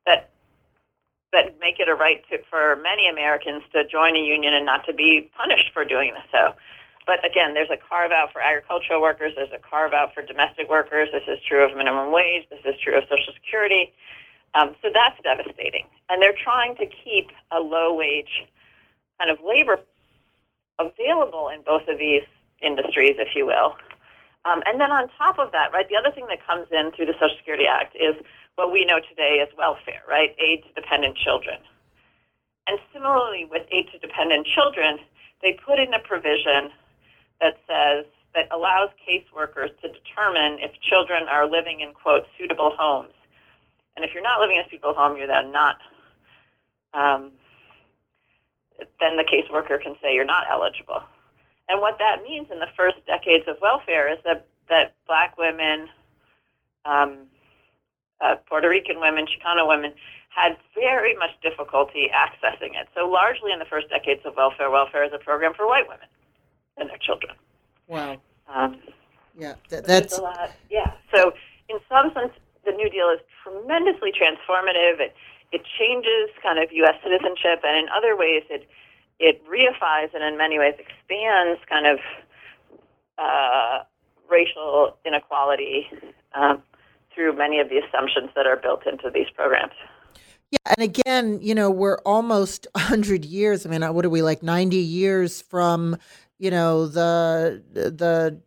that 0.05 0.29
that 1.33 1.59
make 1.59 1.79
it 1.79 1.89
a 1.89 1.95
right 1.95 2.23
to, 2.29 2.37
for 2.49 2.77
many 2.77 3.09
Americans 3.09 3.63
to 3.73 3.85
join 3.85 4.15
a 4.15 4.19
union 4.19 4.53
and 4.53 4.65
not 4.65 4.85
to 4.85 4.93
be 4.93 5.29
punished 5.37 5.71
for 5.73 5.83
doing 5.83 6.13
so. 6.31 6.53
But 7.05 7.23
again, 7.25 7.53
there's 7.53 7.69
a 7.69 7.77
carve 7.77 8.11
out 8.11 8.33
for 8.33 8.41
agricultural 8.41 9.01
workers. 9.01 9.33
There's 9.35 9.53
a 9.53 9.59
carve 9.59 9.93
out 9.93 10.13
for 10.13 10.23
domestic 10.23 10.69
workers. 10.69 11.09
This 11.13 11.23
is 11.27 11.39
true 11.47 11.63
of 11.63 11.75
minimum 11.77 12.11
wage. 12.11 12.47
This 12.49 12.61
is 12.65 12.73
true 12.81 12.97
of 12.97 13.03
Social 13.03 13.33
Security. 13.33 13.93
Um, 14.55 14.75
so 14.81 14.89
that's 14.93 15.19
devastating. 15.21 15.85
And 16.09 16.21
they're 16.21 16.37
trying 16.37 16.75
to 16.77 16.85
keep 16.85 17.29
a 17.51 17.59
low 17.59 17.93
wage 17.93 18.47
kind 19.19 19.29
of 19.29 19.37
labor 19.45 19.79
available 20.79 21.49
in 21.49 21.61
both 21.61 21.87
of 21.87 21.99
these 21.99 22.23
industries, 22.61 23.15
if 23.19 23.35
you 23.35 23.45
will. 23.45 23.75
Um, 24.45 24.61
and 24.65 24.79
then 24.79 24.91
on 24.91 25.09
top 25.17 25.39
of 25.39 25.51
that, 25.51 25.73
right, 25.73 25.87
the 25.89 25.97
other 25.97 26.11
thing 26.13 26.27
that 26.29 26.45
comes 26.45 26.67
in 26.71 26.91
through 26.91 27.07
the 27.07 27.13
Social 27.13 27.35
Security 27.37 27.65
Act 27.65 27.95
is 27.95 28.15
what 28.55 28.71
we 28.71 28.85
know 28.85 28.99
today 28.99 29.41
as 29.41 29.49
welfare, 29.57 30.01
right? 30.07 30.35
Aid 30.39 30.63
to 30.63 30.81
dependent 30.81 31.17
children. 31.17 31.57
And 32.67 32.79
similarly, 32.93 33.45
with 33.49 33.63
aid 33.71 33.89
to 33.91 33.99
dependent 33.99 34.47
children, 34.47 34.97
they 35.41 35.53
put 35.53 35.79
in 35.79 35.93
a 35.93 35.99
provision 35.99 36.71
that 37.41 37.57
says 37.67 38.05
that 38.33 38.47
allows 38.51 38.89
caseworkers 39.07 39.69
to 39.81 39.87
determine 39.87 40.59
if 40.59 40.71
children 40.81 41.23
are 41.29 41.49
living 41.49 41.79
in 41.79 41.93
quote 41.93 42.25
suitable 42.37 42.75
homes, 42.77 43.13
and 43.95 44.03
if 44.03 44.13
you're 44.13 44.23
not 44.23 44.41
living 44.41 44.57
in 44.57 44.65
a 44.65 44.69
suitable 44.69 44.93
home, 44.93 45.17
you're 45.17 45.27
then 45.27 45.51
not. 45.51 45.77
Um, 46.93 47.31
then 48.99 49.15
the 49.15 49.23
caseworker 49.23 49.81
can 49.81 49.95
say 50.01 50.13
you're 50.13 50.25
not 50.25 50.45
eligible. 50.51 51.01
And 51.69 51.81
what 51.81 51.97
that 51.99 52.21
means 52.23 52.47
in 52.51 52.59
the 52.59 52.67
first 52.75 52.97
decades 53.07 53.45
of 53.47 53.57
welfare 53.61 54.11
is 54.11 54.19
that 54.25 54.45
that 54.69 54.95
black 55.07 55.37
women, 55.37 55.87
um, 56.85 57.27
uh, 58.19 58.35
Puerto 58.47 58.67
Rican 58.67 58.99
women, 58.99 59.25
Chicano 59.25 59.67
women 59.67 59.93
had 60.29 60.57
very 60.73 61.15
much 61.15 61.31
difficulty 61.41 62.09
accessing 62.13 62.75
it. 62.75 62.87
So 62.95 63.07
largely 63.07 63.53
in 63.53 63.59
the 63.59 63.65
first 63.65 63.89
decades 63.89 64.21
of 64.25 64.35
welfare, 64.35 64.69
welfare 64.69 65.05
is 65.05 65.11
a 65.13 65.19
program 65.19 65.53
for 65.53 65.67
white 65.67 65.87
women 65.87 66.07
and 66.77 66.89
their 66.89 66.97
children. 66.97 67.35
Wow. 67.87 68.17
Um, 68.53 68.77
yeah, 69.37 69.55
that's 69.69 70.17
a 70.17 70.21
lot. 70.21 70.51
Yeah. 70.69 70.93
So 71.13 71.33
in 71.69 71.77
some 71.89 72.11
sense, 72.13 72.31
the 72.65 72.71
New 72.71 72.89
Deal 72.89 73.09
is 73.09 73.19
tremendously 73.43 74.11
transformative. 74.11 74.99
It 74.99 75.15
it 75.51 75.61
changes 75.79 76.33
kind 76.41 76.59
of 76.59 76.69
U.S. 76.71 76.95
citizenship, 77.03 77.63
and 77.63 77.77
in 77.77 77.85
other 77.95 78.15
ways, 78.17 78.43
it 78.49 78.67
it 79.19 79.41
reifies 79.47 80.13
and 80.13 80.23
in 80.23 80.37
many 80.37 80.59
ways 80.59 80.73
expands 80.79 81.61
kind 81.69 81.87
of 81.87 81.99
uh, 83.17 83.83
racial 84.29 84.97
inequality 85.05 85.87
um, 86.33 86.61
through 87.13 87.35
many 87.37 87.59
of 87.59 87.69
the 87.69 87.77
assumptions 87.77 88.29
that 88.35 88.45
are 88.45 88.57
built 88.57 88.85
into 88.85 89.09
these 89.09 89.29
programs. 89.33 89.73
Yeah, 90.51 90.73
and 90.77 90.83
again, 90.83 91.39
you 91.41 91.55
know, 91.55 91.71
we're 91.71 91.97
almost 91.99 92.67
100 92.73 93.25
years. 93.25 93.65
I 93.65 93.69
mean, 93.69 93.81
what 93.93 94.05
are 94.05 94.09
we 94.09 94.21
like 94.21 94.43
90 94.43 94.75
years 94.75 95.41
from, 95.41 95.97
you 96.39 96.51
know, 96.51 96.87
the 96.87 97.63
the 97.73 98.41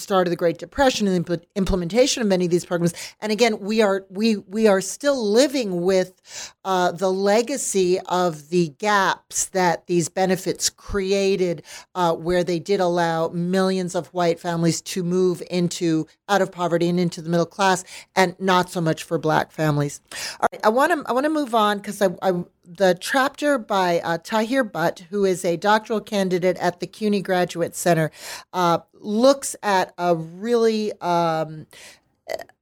start 0.00 0.26
of 0.26 0.30
the 0.30 0.36
Great 0.36 0.58
Depression 0.58 1.06
and 1.06 1.24
the 1.24 1.40
implementation 1.54 2.22
of 2.22 2.28
many 2.28 2.44
of 2.44 2.50
these 2.50 2.64
programs. 2.64 2.94
And 3.20 3.32
again, 3.32 3.58
we 3.60 3.82
are 3.82 4.06
we 4.08 4.36
we 4.36 4.66
are 4.66 4.80
still 4.80 5.30
living 5.30 5.82
with 5.82 6.20
uh, 6.64 6.92
the 6.92 7.10
legacy 7.10 7.98
of 8.00 8.48
the 8.50 8.68
gaps 8.78 9.46
that 9.46 9.86
these 9.86 10.08
benefits 10.08 10.70
created, 10.70 11.62
uh, 11.94 12.14
where 12.14 12.44
they 12.44 12.58
did 12.58 12.80
allow 12.80 13.28
millions 13.28 13.94
of 13.94 14.08
white 14.08 14.38
families 14.40 14.80
to 14.82 15.02
move 15.02 15.42
into 15.50 16.06
out 16.28 16.42
of 16.42 16.52
poverty 16.52 16.88
and 16.88 17.00
into 17.00 17.22
the 17.22 17.30
middle 17.30 17.46
class, 17.46 17.84
and 18.16 18.36
not 18.38 18.70
so 18.70 18.80
much 18.80 19.02
for 19.02 19.18
Black 19.18 19.50
families. 19.52 20.00
All 20.40 20.48
right, 20.52 20.60
I 20.64 20.68
want 20.68 20.92
to 20.92 21.08
I 21.08 21.12
want 21.12 21.24
to 21.24 21.30
move 21.30 21.54
on 21.54 21.78
because 21.78 22.02
I, 22.02 22.08
I 22.22 22.44
the 22.68 22.96
chapter 23.00 23.56
by 23.56 24.00
uh, 24.00 24.18
Tahir 24.18 24.62
Butt, 24.62 25.06
who 25.10 25.24
is 25.24 25.44
a 25.44 25.56
doctoral 25.56 26.00
candidate 26.00 26.58
at 26.58 26.80
the 26.80 26.86
CUNY 26.86 27.22
Graduate 27.22 27.74
Center, 27.74 28.10
uh, 28.52 28.80
looks 29.00 29.56
at 29.62 29.92
a 29.98 30.14
really 30.14 30.92
um, 31.00 31.66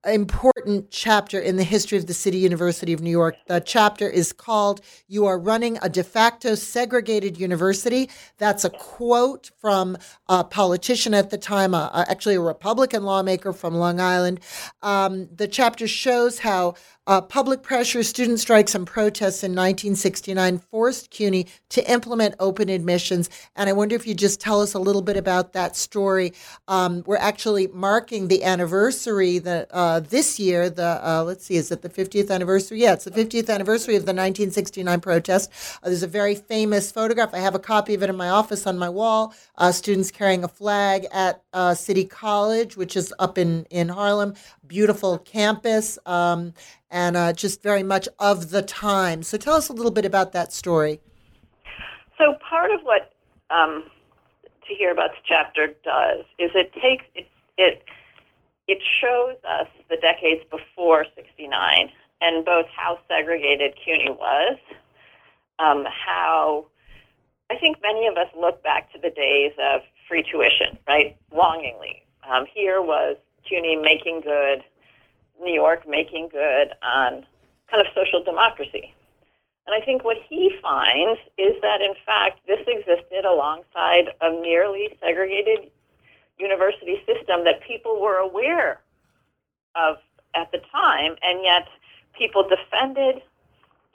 important 0.04 0.90
chapter 0.90 1.40
in 1.40 1.56
the 1.56 1.64
history 1.64 1.98
of 1.98 2.06
the 2.06 2.14
City 2.14 2.38
University 2.38 2.92
of 2.92 3.00
New 3.00 3.10
York. 3.10 3.36
The 3.46 3.60
chapter 3.60 4.08
is 4.08 4.32
called 4.32 4.80
You 5.08 5.26
Are 5.26 5.38
Running 5.38 5.78
a 5.82 5.88
De 5.88 6.04
facto 6.04 6.54
Segregated 6.54 7.38
University. 7.38 8.08
That's 8.38 8.64
a 8.64 8.70
quote 8.70 9.50
from 9.58 9.96
a 10.28 10.44
politician 10.44 11.14
at 11.14 11.30
the 11.30 11.38
time, 11.38 11.74
uh, 11.74 12.04
actually 12.08 12.36
a 12.36 12.40
Republican 12.40 13.04
lawmaker 13.04 13.52
from 13.52 13.74
Long 13.74 14.00
Island. 14.00 14.40
Um, 14.82 15.28
the 15.34 15.48
chapter 15.48 15.88
shows 15.88 16.40
how 16.40 16.74
Uh, 17.08 17.20
public 17.20 17.62
pressure, 17.62 18.02
student 18.02 18.40
strikes, 18.40 18.74
and 18.74 18.84
protests 18.84 19.44
in 19.44 19.52
1969 19.52 20.58
forced 20.58 21.08
CUNY 21.10 21.46
to 21.68 21.88
implement 21.88 22.34
open 22.40 22.68
admissions. 22.68 23.30
And 23.54 23.70
I 23.70 23.74
wonder 23.74 23.94
if 23.94 24.08
you 24.08 24.14
just 24.14 24.40
tell 24.40 24.60
us 24.60 24.74
a 24.74 24.80
little 24.80 25.02
bit 25.02 25.16
about 25.16 25.52
that 25.52 25.76
story. 25.76 26.32
Um, 26.66 27.04
we're 27.06 27.16
actually 27.16 27.68
marking 27.68 28.26
the 28.26 28.42
anniversary 28.42 29.38
that 29.38 29.68
uh, 29.70 30.00
this 30.00 30.40
year. 30.40 30.68
The 30.68 31.00
uh, 31.00 31.22
let's 31.24 31.44
see, 31.44 31.54
is 31.54 31.70
it 31.70 31.82
the 31.82 31.88
50th 31.88 32.28
anniversary? 32.28 32.80
Yeah, 32.80 32.94
it's 32.94 33.04
the 33.04 33.12
50th 33.12 33.48
anniversary 33.50 33.94
of 33.94 34.02
the 34.02 34.12
1969 34.12 35.00
protest. 35.00 35.52
Uh, 35.84 35.88
there's 35.88 36.02
a 36.02 36.08
very 36.08 36.34
famous 36.34 36.90
photograph. 36.90 37.32
I 37.32 37.38
have 37.38 37.54
a 37.54 37.60
copy 37.60 37.94
of 37.94 38.02
it 38.02 38.10
in 38.10 38.16
my 38.16 38.30
office 38.30 38.66
on 38.66 38.78
my 38.78 38.88
wall. 38.88 39.32
Uh, 39.56 39.70
students 39.70 40.10
carrying 40.10 40.42
a 40.42 40.48
flag 40.48 41.06
at 41.12 41.44
uh, 41.52 41.74
City 41.74 42.04
College, 42.04 42.76
which 42.76 42.96
is 42.96 43.14
up 43.20 43.38
in 43.38 43.64
in 43.70 43.90
Harlem. 43.90 44.34
Beautiful 44.66 45.18
campus. 45.18 46.00
Um, 46.04 46.52
and 46.90 47.16
uh, 47.16 47.32
just 47.32 47.62
very 47.62 47.82
much 47.82 48.08
of 48.18 48.50
the 48.50 48.62
time. 48.62 49.22
So 49.22 49.36
tell 49.36 49.54
us 49.54 49.68
a 49.68 49.72
little 49.72 49.90
bit 49.90 50.04
about 50.04 50.32
that 50.32 50.52
story. 50.52 51.00
So 52.18 52.34
part 52.48 52.70
of 52.70 52.80
what 52.82 53.12
um, 53.50 53.84
Tahir 54.66 54.94
Butt 54.94 55.12
the 55.12 55.22
chapter 55.24 55.68
does 55.84 56.24
is 56.38 56.50
it 56.54 56.72
takes 56.74 57.04
it 57.14 57.26
it 57.58 57.82
it 58.68 58.78
shows 59.00 59.36
us 59.48 59.68
the 59.88 59.96
decades 59.96 60.42
before 60.50 61.06
'69 61.14 61.90
and 62.20 62.44
both 62.44 62.66
how 62.74 62.98
segregated 63.08 63.74
CUNY 63.84 64.10
was, 64.10 64.58
um, 65.58 65.84
how 65.84 66.66
I 67.50 67.56
think 67.56 67.76
many 67.82 68.06
of 68.06 68.16
us 68.16 68.28
look 68.38 68.62
back 68.62 68.92
to 68.92 68.98
the 68.98 69.10
days 69.10 69.52
of 69.58 69.82
free 70.08 70.22
tuition, 70.22 70.78
right, 70.88 71.16
longingly. 71.32 72.02
Um, 72.28 72.46
here 72.52 72.80
was 72.82 73.16
CUNY 73.48 73.76
making 73.76 74.22
good 74.22 74.64
New 75.40 75.52
York 75.52 75.86
making 75.88 76.28
good 76.28 76.68
on 76.82 77.26
kind 77.70 77.80
of 77.80 77.86
social 77.94 78.22
democracy. 78.22 78.94
And 79.66 79.74
I 79.74 79.84
think 79.84 80.04
what 80.04 80.16
he 80.28 80.50
finds 80.62 81.20
is 81.36 81.54
that, 81.62 81.80
in 81.80 81.94
fact, 82.04 82.46
this 82.46 82.60
existed 82.66 83.24
alongside 83.24 84.14
a 84.20 84.30
nearly 84.40 84.96
segregated 85.00 85.70
university 86.38 87.02
system 87.06 87.44
that 87.44 87.60
people 87.66 88.00
were 88.00 88.18
aware 88.18 88.80
of 89.74 89.96
at 90.34 90.52
the 90.52 90.58
time, 90.70 91.16
and 91.22 91.42
yet 91.42 91.66
people 92.16 92.48
defended 92.48 93.22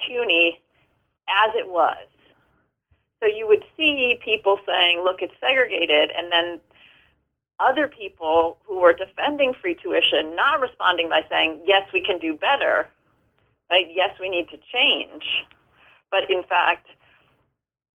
CUNY 0.06 0.60
as 1.30 1.56
it 1.56 1.68
was. 1.68 2.08
So 3.22 3.28
you 3.28 3.48
would 3.48 3.64
see 3.78 4.20
people 4.24 4.60
saying, 4.66 5.02
look, 5.04 5.22
it's 5.22 5.34
segregated, 5.40 6.12
and 6.18 6.32
then 6.32 6.60
other 7.62 7.88
people 7.88 8.58
who 8.66 8.80
were 8.80 8.94
defending 8.94 9.54
free 9.54 9.76
tuition 9.76 10.36
not 10.36 10.60
responding 10.60 11.10
by 11.10 11.22
saying, 11.30 11.62
yes, 11.66 11.88
we 11.94 12.04
can 12.04 12.20
do 12.20 12.36
better, 12.36 12.88
right? 13.70 13.88
Yes, 13.94 14.10
we 14.20 14.30
need 14.30 14.50
to 14.50 14.58
change. 14.72 15.24
But 16.10 16.30
in 16.30 16.44
fact, 16.44 16.88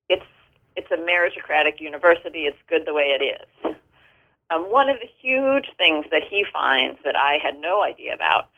it's, 0.09 0.25
it's 0.75 0.91
a 0.91 0.97
meritocratic 0.97 1.79
university. 1.79 2.41
It's 2.45 2.57
good 2.69 2.83
the 2.85 2.93
way 2.93 3.17
it 3.19 3.23
is. 3.23 3.75
Um, 4.51 4.71
one 4.71 4.89
of 4.89 4.97
the 4.99 5.09
huge 5.21 5.67
things 5.77 6.05
that 6.11 6.21
he 6.29 6.45
finds 6.53 6.99
that 7.03 7.15
I 7.15 7.39
had 7.41 7.59
no 7.59 7.81
idea 7.81 8.13
about, 8.13 8.49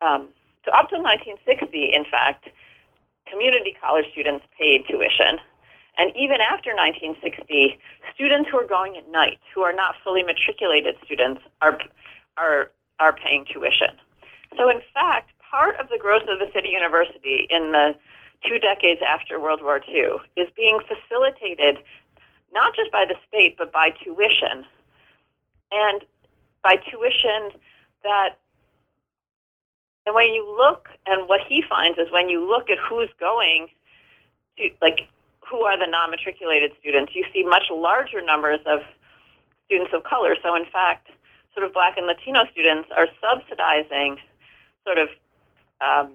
um, 0.00 0.28
so 0.64 0.72
up 0.72 0.88
to 0.90 0.96
1960, 0.96 1.92
in 1.92 2.04
fact, 2.10 2.48
community 3.30 3.76
college 3.80 4.06
students 4.12 4.44
paid 4.58 4.84
tuition 4.88 5.38
and 6.00 6.16
even 6.16 6.40
after 6.40 6.72
1960, 6.72 7.76
students 8.14 8.48
who 8.50 8.56
are 8.56 8.66
going 8.66 8.96
at 8.96 9.04
night, 9.12 9.38
who 9.54 9.60
are 9.60 9.74
not 9.74 9.96
fully 10.02 10.22
matriculated 10.22 10.96
students, 11.04 11.42
are, 11.60 11.76
are, 12.38 12.70
are 12.98 13.12
paying 13.12 13.44
tuition. 13.44 14.00
So, 14.56 14.70
in 14.70 14.80
fact, 14.94 15.28
part 15.50 15.78
of 15.78 15.90
the 15.90 15.98
growth 15.98 16.22
of 16.26 16.38
the 16.38 16.48
city 16.54 16.70
university 16.70 17.46
in 17.50 17.72
the 17.72 17.92
two 18.48 18.58
decades 18.58 19.02
after 19.06 19.38
World 19.38 19.60
War 19.62 19.82
II 19.86 20.24
is 20.40 20.48
being 20.56 20.80
facilitated 20.88 21.84
not 22.50 22.74
just 22.74 22.90
by 22.90 23.04
the 23.04 23.16
state, 23.28 23.56
but 23.58 23.70
by 23.70 23.90
tuition. 24.02 24.64
And 25.70 26.00
by 26.64 26.76
tuition 26.76 27.60
that, 28.04 28.40
and 30.06 30.14
when 30.14 30.32
you 30.32 30.48
look, 30.56 30.88
and 31.04 31.28
what 31.28 31.42
he 31.46 31.62
finds 31.68 31.98
is 31.98 32.10
when 32.10 32.30
you 32.30 32.48
look 32.48 32.70
at 32.70 32.78
who's 32.78 33.10
going 33.20 33.68
to, 34.56 34.70
like, 34.80 35.00
who 35.50 35.62
are 35.62 35.78
the 35.78 35.86
non-matriculated 35.86 36.72
students, 36.78 37.12
you 37.14 37.24
see 37.34 37.42
much 37.42 37.64
larger 37.70 38.22
numbers 38.22 38.60
of 38.66 38.80
students 39.66 39.92
of 39.92 40.04
color. 40.04 40.36
So 40.42 40.54
in 40.54 40.64
fact, 40.72 41.08
sort 41.54 41.66
of 41.66 41.72
black 41.72 41.96
and 41.96 42.06
Latino 42.06 42.44
students 42.52 42.88
are 42.96 43.08
subsidizing 43.20 44.18
sort 44.84 44.98
of 44.98 45.08
um, 45.80 46.12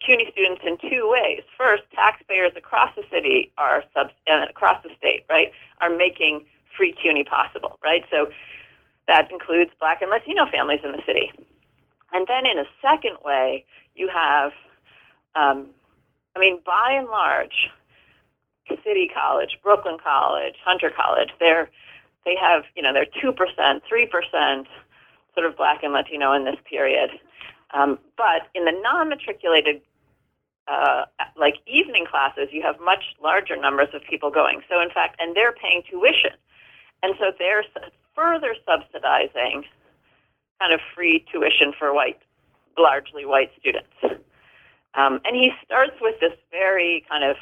CUNY 0.00 0.28
students 0.32 0.62
in 0.64 0.76
two 0.90 1.08
ways. 1.10 1.42
First, 1.56 1.82
taxpayers 1.94 2.52
across 2.56 2.94
the 2.96 3.04
city 3.10 3.52
are 3.58 3.84
sub 3.92 4.08
uh, 4.30 4.46
across 4.48 4.82
the 4.82 4.90
state, 4.96 5.24
right, 5.28 5.52
are 5.80 5.90
making 5.90 6.46
free 6.76 6.92
CUNY 6.92 7.24
possible, 7.24 7.78
right? 7.82 8.04
So 8.10 8.28
that 9.06 9.30
includes 9.30 9.70
black 9.78 10.00
and 10.02 10.10
Latino 10.10 10.46
families 10.50 10.80
in 10.82 10.92
the 10.92 11.02
city. 11.06 11.30
And 12.12 12.26
then 12.26 12.46
in 12.46 12.58
a 12.58 12.64
second 12.80 13.16
way, 13.24 13.64
you 13.94 14.08
have, 14.08 14.52
um, 15.34 15.68
I 16.36 16.40
mean, 16.40 16.60
by 16.64 16.94
and 16.96 17.08
large, 17.08 17.70
City 18.84 19.10
College, 19.12 19.58
Brooklyn 19.62 19.98
College, 20.02 20.54
Hunter 20.64 20.90
College, 20.90 21.30
they're 21.40 21.70
they 22.24 22.36
have 22.40 22.64
you 22.74 22.82
know 22.82 22.92
they're 22.92 23.06
two 23.20 23.32
percent, 23.32 23.82
three 23.88 24.06
percent, 24.06 24.66
sort 25.34 25.46
of 25.46 25.56
Black 25.56 25.82
and 25.82 25.92
Latino 25.92 26.32
in 26.32 26.44
this 26.44 26.56
period. 26.68 27.10
Um, 27.72 27.98
but 28.16 28.48
in 28.54 28.64
the 28.64 28.72
non-matriculated, 28.82 29.80
uh, 30.68 31.04
like 31.36 31.56
evening 31.66 32.06
classes, 32.08 32.48
you 32.52 32.62
have 32.62 32.76
much 32.80 33.16
larger 33.22 33.56
numbers 33.56 33.88
of 33.92 34.02
people 34.08 34.30
going. 34.30 34.60
So 34.70 34.80
in 34.80 34.90
fact, 34.90 35.16
and 35.18 35.34
they're 35.34 35.52
paying 35.52 35.82
tuition, 35.90 36.30
and 37.02 37.14
so 37.18 37.32
they're 37.38 37.64
further 38.14 38.54
subsidizing 38.64 39.64
kind 40.60 40.72
of 40.72 40.80
free 40.94 41.24
tuition 41.30 41.72
for 41.76 41.92
white, 41.92 42.20
largely 42.78 43.26
white 43.26 43.50
students. 43.58 43.90
Um, 44.94 45.20
and 45.24 45.34
he 45.34 45.50
starts 45.64 45.94
with 46.00 46.20
this 46.20 46.32
very 46.50 47.04
kind 47.08 47.24
of 47.24 47.36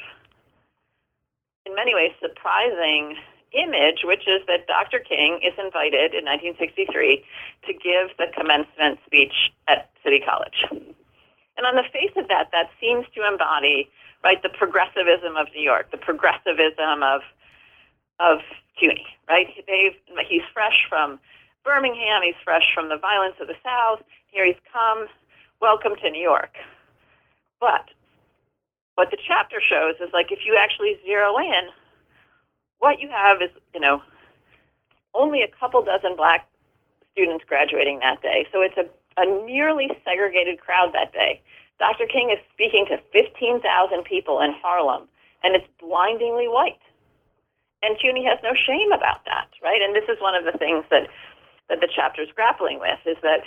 in 1.65 1.75
many 1.75 1.95
ways 1.95 2.11
surprising 2.21 3.15
image, 3.53 4.03
which 4.03 4.27
is 4.27 4.41
that 4.47 4.67
Dr. 4.67 4.99
King 4.99 5.39
is 5.43 5.53
invited 5.57 6.13
in 6.13 6.25
1963 6.25 7.23
to 7.67 7.73
give 7.73 8.09
the 8.17 8.27
commencement 8.35 8.99
speech 9.05 9.53
at 9.67 9.89
City 10.03 10.19
College. 10.19 10.65
And 10.71 11.65
on 11.65 11.75
the 11.75 11.85
face 11.93 12.11
of 12.17 12.27
that, 12.29 12.49
that 12.51 12.69
seems 12.81 13.05
to 13.15 13.27
embody 13.27 13.89
right 14.23 14.41
the 14.41 14.49
progressivism 14.49 15.37
of 15.37 15.47
New 15.53 15.61
York, 15.61 15.91
the 15.91 15.97
progressivism 15.97 17.03
of 17.03 17.21
of 18.19 18.39
CUNY, 18.79 19.05
right? 19.27 19.47
They've, 19.67 19.95
he's 20.27 20.43
fresh 20.53 20.85
from 20.87 21.19
Birmingham, 21.65 22.21
he's 22.23 22.35
fresh 22.43 22.71
from 22.73 22.89
the 22.89 22.97
violence 22.97 23.35
of 23.41 23.47
the 23.47 23.55
South. 23.63 24.03
Here 24.27 24.45
he's 24.45 24.61
come. 24.71 25.07
Welcome 25.59 25.93
to 26.01 26.09
New 26.09 26.21
York. 26.21 26.53
But 27.59 27.89
what 28.95 29.11
the 29.11 29.17
chapter 29.27 29.57
shows 29.59 29.95
is 30.01 30.13
like 30.13 30.31
if 30.31 30.39
you 30.45 30.57
actually 30.59 30.97
zero 31.05 31.37
in, 31.37 31.69
what 32.79 32.99
you 32.99 33.09
have 33.09 33.41
is, 33.41 33.49
you 33.73 33.79
know, 33.79 34.01
only 35.13 35.41
a 35.41 35.47
couple 35.59 35.81
dozen 35.83 36.15
black 36.15 36.47
students 37.11 37.45
graduating 37.47 37.99
that 37.99 38.21
day. 38.21 38.47
So 38.51 38.61
it's 38.61 38.77
a, 38.77 38.85
a 39.17 39.25
nearly 39.45 39.89
segregated 40.03 40.59
crowd 40.59 40.93
that 40.93 41.13
day. 41.13 41.41
Dr. 41.79 42.05
King 42.05 42.29
is 42.29 42.39
speaking 42.53 42.85
to 42.89 42.97
15,000 43.13 44.03
people 44.03 44.41
in 44.41 44.53
Harlem, 44.61 45.07
and 45.43 45.55
it's 45.55 45.67
blindingly 45.79 46.47
white. 46.47 46.81
And 47.83 47.97
CUNY 47.99 48.23
has 48.25 48.39
no 48.43 48.53
shame 48.55 48.91
about 48.91 49.25
that, 49.25 49.49
right? 49.61 49.81
And 49.81 49.95
this 49.95 50.07
is 50.07 50.21
one 50.21 50.35
of 50.35 50.45
the 50.45 50.57
things 50.57 50.85
that, 50.89 51.07
that 51.69 51.81
the 51.81 51.89
chapter 51.93 52.21
is 52.21 52.29
grappling 52.33 52.79
with, 52.79 52.99
is 53.05 53.17
that 53.23 53.43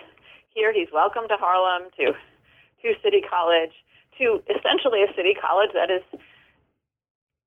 here 0.54 0.72
he's 0.72 0.88
welcome 0.92 1.24
to 1.28 1.36
Harlem, 1.38 1.88
to, 1.96 2.12
to 2.12 3.00
City 3.02 3.22
College, 3.22 3.72
to 4.18 4.42
essentially 4.48 5.02
a 5.02 5.14
city 5.14 5.34
college 5.34 5.70
that 5.74 5.90
is 5.90 6.02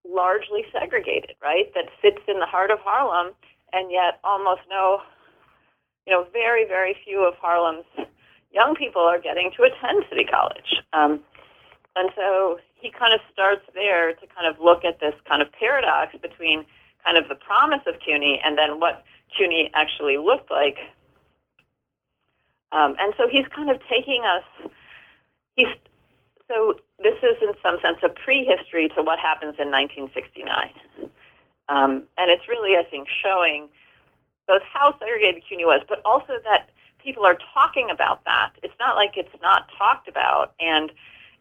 largely 0.04 0.64
segregated, 0.72 1.36
right? 1.42 1.72
That 1.74 1.86
sits 2.02 2.20
in 2.26 2.40
the 2.40 2.46
heart 2.46 2.70
of 2.70 2.78
Harlem, 2.80 3.34
and 3.72 3.90
yet 3.90 4.18
almost 4.24 4.62
no, 4.68 5.02
you 6.06 6.12
know, 6.12 6.26
very, 6.32 6.66
very 6.66 6.96
few 7.04 7.26
of 7.26 7.34
Harlem's 7.40 7.86
young 8.52 8.74
people 8.74 9.02
are 9.02 9.20
getting 9.20 9.50
to 9.56 9.62
attend 9.62 10.04
City 10.08 10.24
College. 10.24 10.82
Um, 10.92 11.20
and 11.96 12.10
so 12.16 12.58
he 12.74 12.90
kind 12.90 13.12
of 13.14 13.20
starts 13.32 13.62
there 13.74 14.12
to 14.14 14.26
kind 14.34 14.46
of 14.46 14.60
look 14.62 14.84
at 14.84 15.00
this 15.00 15.14
kind 15.28 15.42
of 15.42 15.48
paradox 15.52 16.16
between 16.20 16.64
kind 17.04 17.16
of 17.16 17.28
the 17.28 17.34
promise 17.34 17.80
of 17.86 17.94
CUNY 18.00 18.40
and 18.44 18.58
then 18.58 18.80
what 18.80 19.04
CUNY 19.36 19.70
actually 19.74 20.18
looked 20.18 20.50
like. 20.50 20.78
Um, 22.72 22.94
and 22.98 23.14
so 23.18 23.28
he's 23.28 23.46
kind 23.54 23.70
of 23.70 23.80
taking 23.88 24.22
us, 24.24 24.70
he's 25.56 25.66
so 26.50 26.74
this 26.98 27.14
is, 27.22 27.36
in 27.40 27.54
some 27.62 27.78
sense, 27.80 27.98
a 28.02 28.08
prehistory 28.08 28.88
to 28.96 29.02
what 29.02 29.18
happens 29.20 29.54
in 29.58 29.70
1969. 29.70 30.74
Um, 31.68 32.02
and 32.18 32.30
it's 32.30 32.48
really, 32.48 32.76
I 32.76 32.82
think, 32.82 33.06
showing 33.08 33.68
both 34.48 34.62
how 34.66 34.98
segregated 34.98 35.44
CUNY 35.48 35.64
was, 35.64 35.82
but 35.88 36.02
also 36.04 36.34
that 36.42 36.70
people 37.02 37.24
are 37.24 37.38
talking 37.54 37.88
about 37.88 38.24
that. 38.24 38.50
It's 38.64 38.74
not 38.80 38.96
like 38.96 39.12
it's 39.16 39.34
not 39.40 39.70
talked 39.78 40.08
about, 40.08 40.54
and 40.58 40.90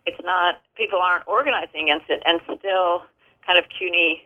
it's 0.06 0.22
not 0.24 0.62
people 0.76 1.00
aren't 1.00 1.28
organizing 1.28 1.90
against 1.90 2.10
it, 2.10 2.22
and 2.26 2.40
still, 2.46 3.02
kind 3.46 3.58
of 3.58 3.66
CUNY 3.70 4.22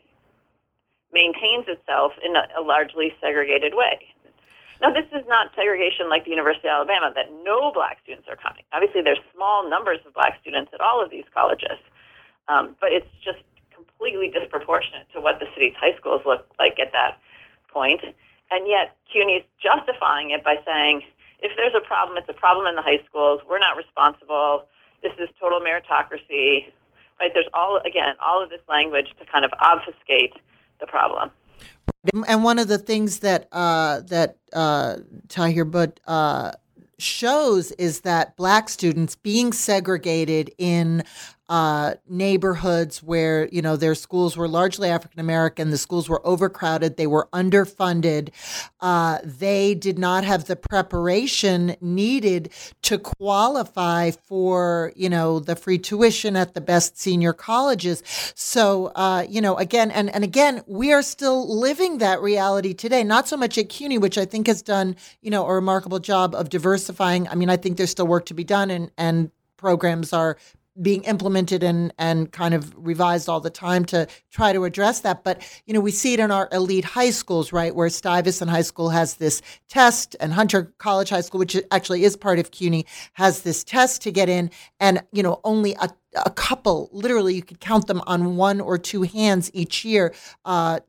maintains 1.13 1.65
itself 1.67 2.11
in 2.25 2.35
a, 2.35 2.43
a 2.59 2.61
largely 2.61 3.13
segregated 3.21 3.73
way. 3.73 4.12
Now, 4.83 4.91
this 4.91 5.07
is 5.15 5.23
not 5.29 5.47
segregation 5.55 6.09
like 6.09 6.25
the 6.25 6.31
University 6.31 6.67
of 6.67 6.83
Alabama, 6.83 7.13
that 7.15 7.31
no 7.45 7.71
black 7.71 7.99
students 8.03 8.27
are 8.27 8.35
coming. 8.35 8.63
Obviously, 8.73 9.01
there's 9.01 9.23
small 9.33 9.63
numbers 9.63 9.99
of 10.05 10.13
black 10.13 10.37
students 10.41 10.71
at 10.73 10.81
all 10.81 11.01
of 11.01 11.09
these 11.09 11.23
colleges, 11.33 11.79
um, 12.49 12.75
but 12.81 12.91
it's 12.91 13.07
just 13.23 13.39
completely 13.73 14.27
disproportionate 14.27 15.07
to 15.13 15.21
what 15.21 15.39
the 15.39 15.47
city's 15.55 15.73
high 15.79 15.95
schools 15.95 16.21
look 16.25 16.45
like 16.59 16.79
at 16.83 16.91
that 16.91 17.17
point. 17.71 18.01
And 18.51 18.67
yet, 18.67 18.97
CUNY's 19.07 19.47
justifying 19.55 20.31
it 20.31 20.43
by 20.43 20.59
saying, 20.67 21.01
if 21.39 21.55
there's 21.55 21.73
a 21.73 21.79
problem, 21.79 22.17
it's 22.17 22.27
a 22.27 22.33
problem 22.35 22.67
in 22.67 22.75
the 22.75 22.81
high 22.81 22.99
schools. 23.07 23.39
We're 23.47 23.59
not 23.59 23.77
responsible. 23.77 24.67
This 25.01 25.13
is 25.17 25.29
total 25.39 25.61
meritocracy. 25.61 26.67
Right? 27.21 27.31
There's 27.33 27.47
all, 27.53 27.79
again, 27.85 28.15
all 28.19 28.43
of 28.43 28.49
this 28.49 28.61
language 28.67 29.15
to 29.19 29.25
kind 29.25 29.45
of 29.45 29.51
obfuscate 29.61 30.33
the 30.81 30.87
problem. 30.87 31.31
And 32.27 32.43
one 32.43 32.59
of 32.59 32.67
the 32.67 32.77
things 32.77 33.19
that 33.19 33.47
uh, 33.51 34.01
that 34.01 34.37
uh, 34.51 34.97
Tahir 35.29 35.65
uh, 36.05 36.51
shows 36.99 37.71
is 37.73 38.01
that 38.01 38.35
black 38.35 38.69
students 38.69 39.15
being 39.15 39.53
segregated 39.53 40.51
in 40.57 41.03
uh, 41.49 41.95
neighborhoods 42.07 43.03
where 43.03 43.47
you 43.51 43.61
know 43.61 43.75
their 43.75 43.95
schools 43.95 44.37
were 44.37 44.47
largely 44.47 44.89
African 44.89 45.19
American. 45.19 45.71
The 45.71 45.77
schools 45.77 46.07
were 46.07 46.25
overcrowded. 46.25 46.95
They 46.95 47.07
were 47.07 47.27
underfunded. 47.33 48.29
Uh, 48.79 49.19
they 49.23 49.75
did 49.75 49.99
not 49.99 50.23
have 50.23 50.45
the 50.45 50.55
preparation 50.55 51.75
needed 51.81 52.51
to 52.83 52.97
qualify 52.97 54.11
for 54.11 54.93
you 54.95 55.09
know 55.09 55.39
the 55.39 55.55
free 55.55 55.77
tuition 55.77 56.37
at 56.37 56.53
the 56.53 56.61
best 56.61 56.97
senior 56.97 57.33
colleges. 57.33 58.03
So 58.35 58.87
uh, 58.95 59.25
you 59.27 59.41
know 59.41 59.57
again 59.57 59.91
and 59.91 60.09
and 60.15 60.23
again 60.23 60.63
we 60.65 60.93
are 60.93 61.03
still 61.03 61.59
living 61.59 61.97
that 61.97 62.21
reality 62.21 62.73
today. 62.73 63.03
Not 63.03 63.27
so 63.27 63.35
much 63.35 63.57
at 63.57 63.67
CUNY, 63.67 63.97
which 63.97 64.17
I 64.17 64.23
think 64.23 64.47
has 64.47 64.61
done 64.61 64.95
you 65.21 65.29
know 65.29 65.45
a 65.45 65.53
remarkable 65.53 65.99
job 65.99 66.33
of 66.35 66.47
diversifying. 66.47 67.27
I 67.27 67.35
mean 67.35 67.49
I 67.49 67.57
think 67.57 67.75
there's 67.75 67.91
still 67.91 68.07
work 68.07 68.25
to 68.27 68.33
be 68.33 68.45
done 68.45 68.71
and 68.71 68.89
and 68.97 69.31
programs 69.57 70.11
are 70.11 70.37
being 70.81 71.03
implemented 71.03 71.63
and 71.63 71.93
and 71.97 72.31
kind 72.31 72.53
of 72.53 72.73
revised 72.75 73.29
all 73.29 73.39
the 73.39 73.49
time 73.49 73.85
to 73.85 74.07
try 74.31 74.53
to 74.53 74.63
address 74.63 75.01
that. 75.01 75.23
But 75.23 75.41
you 75.65 75.73
know, 75.73 75.79
we 75.79 75.91
see 75.91 76.13
it 76.13 76.19
in 76.19 76.31
our 76.31 76.49
elite 76.51 76.85
high 76.85 77.11
schools, 77.11 77.53
right, 77.53 77.75
where 77.75 77.89
Stuyvesant 77.89 78.49
High 78.49 78.61
School 78.61 78.89
has 78.89 79.15
this 79.15 79.41
test, 79.69 80.15
and 80.19 80.33
Hunter 80.33 80.73
College 80.77 81.09
High 81.09 81.21
School, 81.21 81.39
which 81.39 81.57
actually 81.71 82.03
is 82.03 82.15
part 82.15 82.39
of 82.39 82.51
CUNY, 82.51 82.85
has 83.13 83.41
this 83.41 83.63
test 83.63 84.01
to 84.03 84.11
get 84.11 84.29
in, 84.29 84.49
and 84.79 85.03
you 85.11 85.23
know, 85.23 85.39
only 85.43 85.75
a 85.79 85.89
a 86.25 86.29
couple, 86.29 86.89
literally, 86.91 87.35
you 87.35 87.41
could 87.41 87.59
count 87.59 87.87
them 87.87 88.01
on 88.05 88.35
one 88.35 88.61
or 88.61 88.77
two 88.77 89.01
hands 89.03 89.49
each 89.53 89.83
year, 89.83 90.13
uh, 90.45 90.79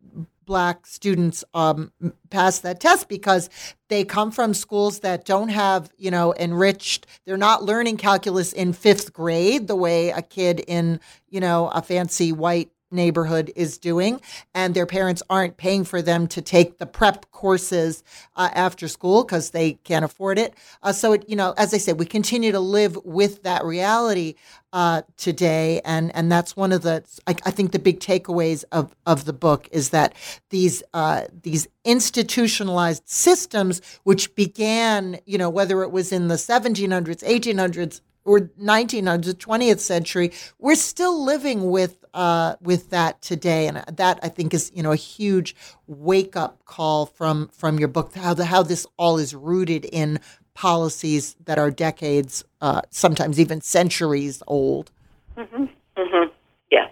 black 0.45 0.87
students 0.87 1.45
um, 1.55 1.93
pass 2.31 2.61
that 2.61 2.81
test 2.81 3.09
because 3.09 3.49
they 3.89 4.05
come 4.05 4.31
from 4.31 4.55
schools 4.55 5.01
that 5.01 5.25
don't 5.25 5.49
have, 5.49 5.91
you 5.97 6.11
know, 6.11 6.35
enriched. 6.35 7.07
They're 7.25 7.37
not 7.37 7.65
learning 7.65 7.97
calculus 7.99 8.53
in 8.53 8.73
fifth 8.73 9.13
grade 9.13 9.67
the 9.67 9.77
way 9.77 10.11
a 10.11 10.23
kid 10.23 10.61
in, 10.67 11.01
you 11.29 11.41
know, 11.41 11.69
a 11.69 11.83
fancy 11.83 12.33
white 12.33 12.71
neighborhood 12.95 13.53
is 13.57 13.77
doing, 13.77 14.21
and 14.55 14.75
their 14.75 14.87
parents 14.87 15.23
aren't 15.29 15.57
paying 15.57 15.85
for 15.85 16.01
them 16.01 16.27
to 16.29 16.41
take 16.41 16.79
the 16.79 16.87
prep 16.87 17.31
courses 17.33 18.03
uh, 18.37 18.49
after 18.55 18.89
school 18.89 19.25
because 19.25 19.51
they 19.51 19.73
can't 19.85 20.05
afford 20.05 20.39
it. 20.39 20.55
Uh, 20.83 20.93
so, 20.93 21.13
it, 21.13 21.29
you 21.29 21.37
know, 21.37 21.53
as 21.59 21.75
I 21.75 21.79
said, 21.79 21.99
we 21.99 22.07
continue 22.07 22.53
to 22.53 22.61
live 22.61 22.97
with 23.05 23.43
that 23.43 23.65
reality 23.65 24.37
uh, 24.75 25.03
today, 25.17 25.81
and 25.85 26.15
and 26.17 26.33
that's 26.33 26.57
one 26.57 26.73
of 26.73 26.83
the 26.83 27.05
I, 27.29 27.37
I, 27.47 27.51
think 27.53 27.71
the 27.71 27.79
big 27.79 28.01
takeaways 28.01 28.65
of 28.73 28.95
of 29.07 29.25
the 29.25 29.33
book 29.33 29.69
is 29.71 29.91
that 29.91 30.15
these 30.51 30.83
uh, 30.93 31.27
these 31.43 31.69
institutionalized 31.85 33.09
systems, 33.09 33.81
which 34.03 34.35
began, 34.35 35.21
you 35.27 35.39
know, 35.39 35.49
whether 35.49 35.83
it 35.83 35.93
was 35.93 36.11
in 36.11 36.27
the 36.27 36.35
1700s, 36.35 37.23
1800s 37.23 38.01
or 38.25 38.41
1900s, 38.41 39.35
20th 39.35 39.81
century, 39.81 40.33
we're 40.59 40.75
still 40.75 41.23
living 41.23 41.71
with 41.71 42.04
uh, 42.15 42.57
with 42.63 42.91
that 42.91 43.21
today, 43.21 43.67
and 43.67 43.85
that 43.97 44.19
I 44.23 44.29
think 44.29 44.55
is 44.55 44.73
you 44.75 44.83
know 44.83 44.93
a 44.93 44.97
huge 44.97 45.55
wake 45.87 46.37
up 46.37 46.65
call 46.65 47.07
from 47.07 47.49
from 47.49 47.79
your 47.79 47.89
book 47.89 48.15
how 48.15 48.33
the 48.33 48.47
how 48.47 48.63
this 48.63 48.87
all 48.97 49.19
is 49.19 49.35
rooted 49.35 49.85
in 49.85 50.21
policies 50.55 51.37
that 51.45 51.59
are 51.59 51.71
decades, 51.71 52.45
uh, 52.61 52.81
sometimes 52.91 53.39
even 53.39 53.61
centuries 53.61 54.43
old. 54.47 54.91
Mm-hmm. 55.37 55.65
Mm-hmm. 55.97 56.33
Yeah. 56.71 56.89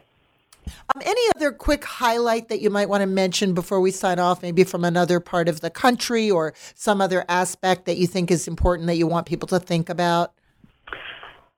Um, 0.66 1.02
any 1.04 1.20
other 1.36 1.52
quick 1.52 1.84
highlight 1.84 2.48
that 2.48 2.60
you 2.60 2.70
might 2.70 2.88
want 2.88 3.02
to 3.02 3.06
mention 3.06 3.54
before 3.54 3.80
we 3.80 3.92
sign 3.92 4.18
off, 4.18 4.42
maybe 4.42 4.64
from 4.64 4.84
another 4.84 5.20
part 5.20 5.48
of 5.48 5.60
the 5.60 5.70
country 5.70 6.30
or 6.30 6.54
some 6.74 7.00
other 7.00 7.24
aspect 7.28 7.86
that 7.86 7.96
you 7.96 8.08
think 8.08 8.30
is 8.30 8.48
important 8.48 8.88
that 8.88 8.96
you 8.96 9.06
want 9.06 9.26
people 9.26 9.46
to 9.48 9.60
think 9.60 9.88
about? 9.88 10.32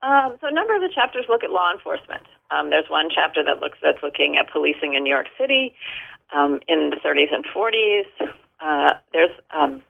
Um, 0.02 0.36
so 0.40 0.48
a 0.48 0.52
number 0.52 0.74
of 0.76 0.82
the 0.82 0.90
chapters 0.94 1.24
look 1.30 1.42
at 1.42 1.50
law 1.50 1.72
enforcement. 1.72 2.22
Um, 2.50 2.70
there's 2.70 2.88
one 2.88 3.08
chapter 3.14 3.42
that 3.44 3.60
looks 3.60 3.78
that's 3.82 4.02
looking 4.02 4.36
at 4.36 4.50
policing 4.50 4.94
in 4.94 5.04
New 5.04 5.10
York 5.10 5.28
City 5.38 5.74
um, 6.32 6.60
in 6.68 6.90
the 6.90 6.96
30s 6.96 7.32
and 7.32 7.44
40s. 7.44 8.04
Uh, 8.60 8.94
there's 9.12 9.30
um, 9.50 9.82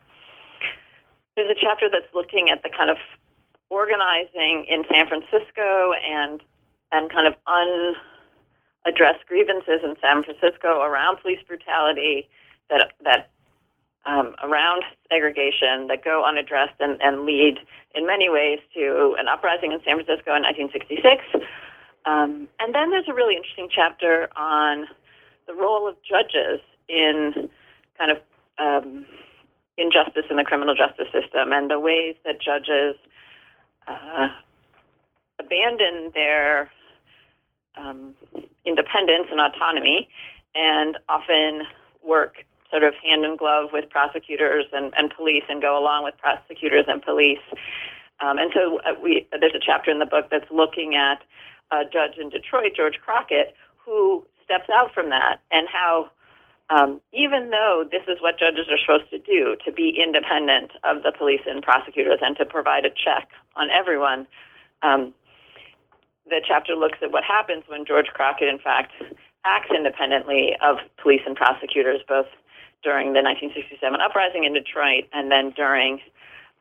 there's 1.37 1.51
a 1.51 1.61
chapter 1.61 1.89
that's 1.91 2.13
looking 2.15 2.49
at 2.51 2.63
the 2.63 2.71
kind 2.71 2.91
of 2.91 2.97
organizing 3.71 4.67
in 4.69 4.85
San 4.91 5.07
Francisco 5.09 5.93
and 6.07 6.41
and 6.93 7.11
kind 7.11 7.27
of 7.27 7.35
unaddressed 7.47 9.27
grievances 9.27 9.81
in 9.83 9.95
San 10.01 10.23
Francisco 10.23 10.83
around 10.83 11.19
police 11.21 11.41
brutality 11.47 12.29
that 12.71 12.93
that 13.03 13.31
um, 14.07 14.35
around 14.43 14.85
segregation 15.11 15.89
that 15.89 16.05
go 16.05 16.25
unaddressed 16.25 16.79
and, 16.79 17.01
and 17.01 17.25
lead 17.25 17.59
in 17.95 18.07
many 18.07 18.29
ways 18.29 18.59
to 18.75 19.17
an 19.19 19.29
uprising 19.29 19.73
in 19.73 19.81
San 19.85 19.97
Francisco 19.97 20.35
in 20.37 20.43
1966. 20.43 21.47
Um, 22.07 22.49
and 22.61 22.75
then 22.75 22.91
there's 22.91 23.09
a 23.09 23.15
really 23.15 23.37
interesting 23.37 23.69
chapter 23.75 24.29
on 24.37 24.87
the 25.47 25.55
role 25.55 25.89
of 25.89 25.97
judges 26.03 26.61
in 26.89 27.49
kind 27.99 28.11
of 28.11 28.19
um, 28.59 29.07
injustice 29.77 30.25
in 30.31 30.37
the 30.37 30.45
criminal 30.45 30.75
justice 30.75 31.09
system 31.13 31.53
and 31.53 31.71
the 31.71 31.81
ways 31.81 32.15
that 32.25 32.41
judges 32.41 32.97
uh, 33.87 34.29
abandon 35.39 36.11
their 36.15 36.71
um, 37.77 38.15
independence 38.65 39.29
and 39.31 39.41
autonomy 39.41 40.09
and 40.55 40.99
often 41.09 41.63
work 42.07 42.45
sort 42.71 42.83
of 42.83 42.95
hand 42.95 43.25
in 43.25 43.37
glove 43.37 43.71
with 43.73 43.89
prosecutors 43.91 44.65
and, 44.73 44.93
and 44.97 45.13
police 45.17 45.45
and 45.49 45.61
go 45.61 45.79
along 45.79 46.05
with 46.05 46.15
prosecutors 46.19 46.85
and 46.89 47.03
police. 47.03 47.43
Um, 48.21 48.39
and 48.39 48.51
so 48.55 48.81
uh, 48.81 48.95
we, 49.03 49.27
there's 49.39 49.55
a 49.55 49.61
chapter 49.65 49.91
in 49.91 49.99
the 49.99 50.07
book 50.07 50.27
that's 50.31 50.51
looking 50.51 50.95
at 50.95 51.21
a 51.81 51.85
judge 51.85 52.19
in 52.19 52.29
Detroit, 52.29 52.73
George 52.77 52.99
Crockett, 53.05 53.55
who 53.77 54.25
steps 54.45 54.69
out 54.73 54.93
from 54.95 55.11
that 55.11 55.41
and 55.51 55.67
how 55.69 56.11
um, 56.71 57.01
even 57.13 57.51
though 57.51 57.85
this 57.91 58.03
is 58.09 58.23
what 58.23 58.39
judges 58.39 58.67
are 58.71 58.79
supposed 58.79 59.11
to 59.11 59.19
do, 59.19 59.57
to 59.65 59.73
be 59.73 60.01
independent 60.03 60.73
of 60.83 61.03
the 61.03 61.13
police 61.13 61.43
and 61.47 61.63
prosecutors 61.63 62.21
and 62.23 62.37
to 62.39 62.47
provide 62.47 62.87
a 62.87 62.91
check 62.91 63.29
on 63.57 63.69
everyone, 63.71 64.27
um, 64.83 65.13
the 66.27 66.41
chapter 66.47 66.75
looks 66.75 66.99
at 67.03 67.13
what 67.13 67.23
happens 67.23 67.65
when 67.69 67.85
George 67.85 68.07
Crockett, 68.15 68.49
in 68.49 68.59
fact, 68.59 68.93
acts 69.45 69.69
independently 69.77 70.57
of 70.63 70.79
police 70.97 71.21
and 71.27 71.37
prosecutors, 71.37 72.01
both 72.09 72.27
during 72.83 73.13
the 73.13 73.21
1967 73.21 74.01
uprising 74.01 74.45
in 74.45 74.55
Detroit 74.55 75.05
and 75.13 75.31
then 75.31 75.51
during 75.51 76.01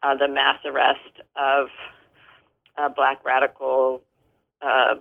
uh, 0.04 0.16
the 0.16 0.28
mass 0.28 0.60
arrest 0.66 1.24
of 1.38 1.68
uh, 2.78 2.90
black 2.90 3.24
radical 3.24 4.02
uh, 4.64 4.96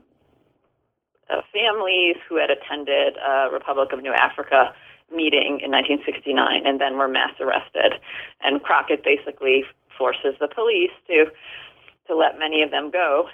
uh 1.30 1.40
families 1.52 2.16
who 2.28 2.36
had 2.36 2.50
attended 2.50 3.16
a 3.16 3.48
Republic 3.52 3.92
of 3.92 4.02
New 4.02 4.12
Africa 4.12 4.74
meeting 5.14 5.60
in 5.62 5.70
1969 5.70 6.66
and 6.66 6.80
then 6.80 6.96
were 6.96 7.08
mass 7.08 7.32
arrested. 7.40 8.00
And 8.40 8.62
Crockett 8.62 9.04
basically 9.04 9.64
forces 9.96 10.34
the 10.40 10.48
police 10.48 10.92
to 11.08 11.26
to 12.08 12.16
let 12.16 12.38
many 12.38 12.62
of 12.62 12.70
them 12.70 12.90
go. 12.90 13.28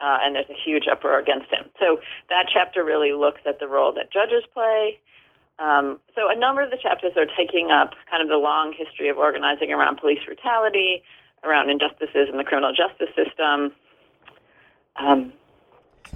Uh, 0.00 0.18
and 0.20 0.36
there's 0.36 0.50
a 0.50 0.60
huge 0.64 0.84
uproar 0.90 1.18
against 1.18 1.50
him. 1.50 1.64
So 1.80 2.00
that 2.28 2.46
chapter 2.52 2.84
really 2.84 3.12
looks 3.12 3.40
at 3.46 3.60
the 3.60 3.66
role 3.66 3.92
that 3.94 4.12
judges 4.12 4.44
play, 4.52 5.00
um, 5.58 5.98
so 6.14 6.28
a 6.28 6.36
number 6.36 6.60
of 6.62 6.70
the 6.70 6.76
chapters 6.76 7.12
are 7.16 7.26
taking 7.36 7.70
up 7.70 7.94
kind 8.10 8.22
of 8.22 8.28
the 8.28 8.36
long 8.36 8.74
history 8.76 9.08
of 9.08 9.16
organizing 9.16 9.72
around 9.72 9.96
police 9.96 10.18
brutality, 10.24 11.02
around 11.44 11.70
injustices 11.70 12.28
in 12.30 12.36
the 12.36 12.44
criminal 12.44 12.72
justice 12.76 13.08
system. 13.16 13.72
Um, 14.96 15.32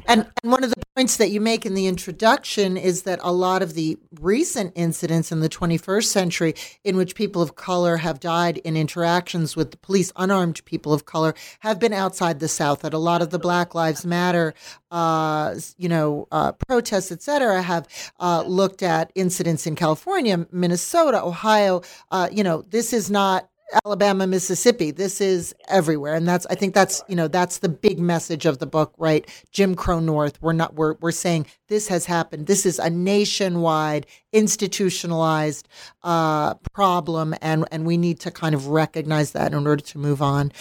and, 0.07 0.27
and 0.43 0.53
one 0.53 0.65
of 0.65 0.71
the 0.71 0.83
points 0.97 1.17
that 1.19 1.31
you 1.31 1.41
make 1.41 1.65
in 1.65 1.75
the 1.75 1.87
introduction 1.87 2.77
is 2.77 3.03
that 3.03 3.21
a 3.23 3.33
lot 3.33 3.63
of 3.63 3.75
the 3.75 3.99
recent 4.21 4.73
incidents 4.75 5.31
in 5.33 5.41
the 5.41 5.49
21st 5.49 6.05
century 6.05 6.55
in 6.85 6.97
which 6.97 7.15
people 7.15 7.43
of 7.43 7.55
color 7.55 7.99
have 7.99 8.21
died 8.21 8.59
in 8.59 8.77
interactions 8.77 9.57
with 9.57 9.71
the 9.71 9.77
police, 9.77 10.13
unarmed 10.17 10.65
people 10.65 10.93
of 10.93 11.05
color, 11.05 11.35
have 11.61 11.79
been 11.79 11.93
outside 11.93 12.41
the 12.41 12.49
South. 12.49 12.81
That 12.81 12.95
a 12.95 12.99
lot 12.99 13.23
of 13.23 13.31
the 13.31 13.39
Black 13.39 13.75
Lives 13.75 14.07
Matter, 14.07 14.55
uh, 14.91 15.55
you 15.77 15.89
know, 15.89 16.27
uh, 16.33 16.53
protests, 16.53 17.13
et 17.13 17.23
cetera, 17.23 17.63
have 17.63 17.87
uh, 18.19 18.43
looked 18.43 18.83
at 18.83 19.13
incidents 19.15 19.67
in 19.67 19.75
California, 19.75 20.47
Minnesota, 20.51 21.23
Ohio. 21.23 21.83
Uh, 22.11 22.29
you 22.33 22.43
know, 22.43 22.63
this 22.63 22.93
is 22.93 23.11
not 23.11 23.50
Alabama, 23.85 24.27
Mississippi. 24.27 24.91
This 24.91 25.21
is 25.21 25.55
everywhere, 25.69 26.15
and 26.15 26.27
that's 26.27 26.47
I 26.47 26.55
think 26.55 26.75
that's 26.75 27.03
you 27.09 27.17
know 27.17 27.29
that's 27.29 27.59
the 27.59 27.69
big 27.69 27.99
message 27.99 28.47
of 28.47 28.59
the 28.59 28.67
book, 28.67 28.95
right? 28.99 29.29
Jim 29.53 29.75
Crow 29.75 30.01
North. 30.01 30.41
We're 30.43 30.53
not 30.53 30.75
we're 30.75 30.95
we're 31.01 31.13
saying 31.13 31.47
this 31.69 31.89
has 31.89 32.07
happened. 32.07 32.47
This 32.47 32.67
is 32.67 32.79
a 32.79 32.91
nationwide, 32.91 34.07
institutionalized 34.33 35.69
uh, 36.03 36.55
problem, 36.73 37.35
and 37.41 37.67
and 37.71 37.87
we 37.87 37.97
need 37.97 38.21
to 38.21 38.31
kind 38.31 38.55
of 38.55 38.69
recognize 38.69 39.33
that 39.33 39.53
in 39.53 39.67
order 39.67 39.83
to 39.83 39.99
move 39.99 40.23
on. 40.23 40.53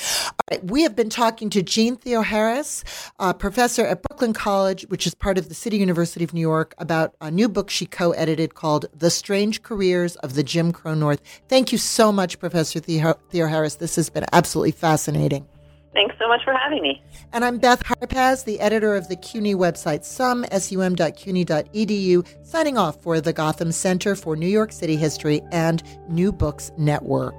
We 0.63 0.83
have 0.83 0.95
been 0.95 1.09
talking 1.09 1.49
to 1.51 1.61
Jeanne 1.61 1.97
Theoharis, 1.97 2.83
uh, 3.19 3.33
professor 3.33 3.85
at 3.85 4.01
Brooklyn 4.03 4.33
College, 4.33 4.85
which 4.89 5.05
is 5.05 5.13
part 5.13 5.37
of 5.37 5.49
the 5.49 5.55
City 5.55 5.77
University 5.77 6.23
of 6.23 6.33
New 6.33 6.41
York, 6.41 6.73
about 6.77 7.15
a 7.21 7.29
new 7.29 7.47
book 7.47 7.69
she 7.69 7.85
co-edited 7.85 8.55
called 8.55 8.85
"The 8.93 9.11
Strange 9.11 9.63
Careers 9.63 10.15
of 10.17 10.33
the 10.33 10.43
Jim 10.43 10.71
Crow 10.71 10.95
North." 10.95 11.21
Thank 11.47 11.71
you 11.71 11.77
so 11.77 12.11
much, 12.11 12.39
Professor 12.39 12.79
Theoharis. 12.79 13.77
This 13.77 13.95
has 13.95 14.09
been 14.09 14.25
absolutely 14.31 14.71
fascinating. 14.71 15.47
Thanks 15.93 16.15
so 16.19 16.27
much 16.27 16.43
for 16.43 16.53
having 16.53 16.81
me. 16.83 17.01
And 17.33 17.43
I'm 17.43 17.57
Beth 17.57 17.83
Harpaz, 17.83 18.45
the 18.45 18.59
editor 18.59 18.95
of 18.95 19.07
the 19.07 19.15
CUNY 19.15 19.55
website, 19.55 20.03
sum, 20.03 20.45
sum.cuny.edu, 20.51 22.27
signing 22.43 22.77
off 22.77 23.01
for 23.01 23.19
the 23.19 23.33
Gotham 23.33 23.71
Center 23.71 24.15
for 24.15 24.35
New 24.35 24.47
York 24.47 24.71
City 24.71 24.95
History 24.95 25.41
and 25.51 25.81
New 26.07 26.31
Books 26.31 26.71
Network. 26.77 27.33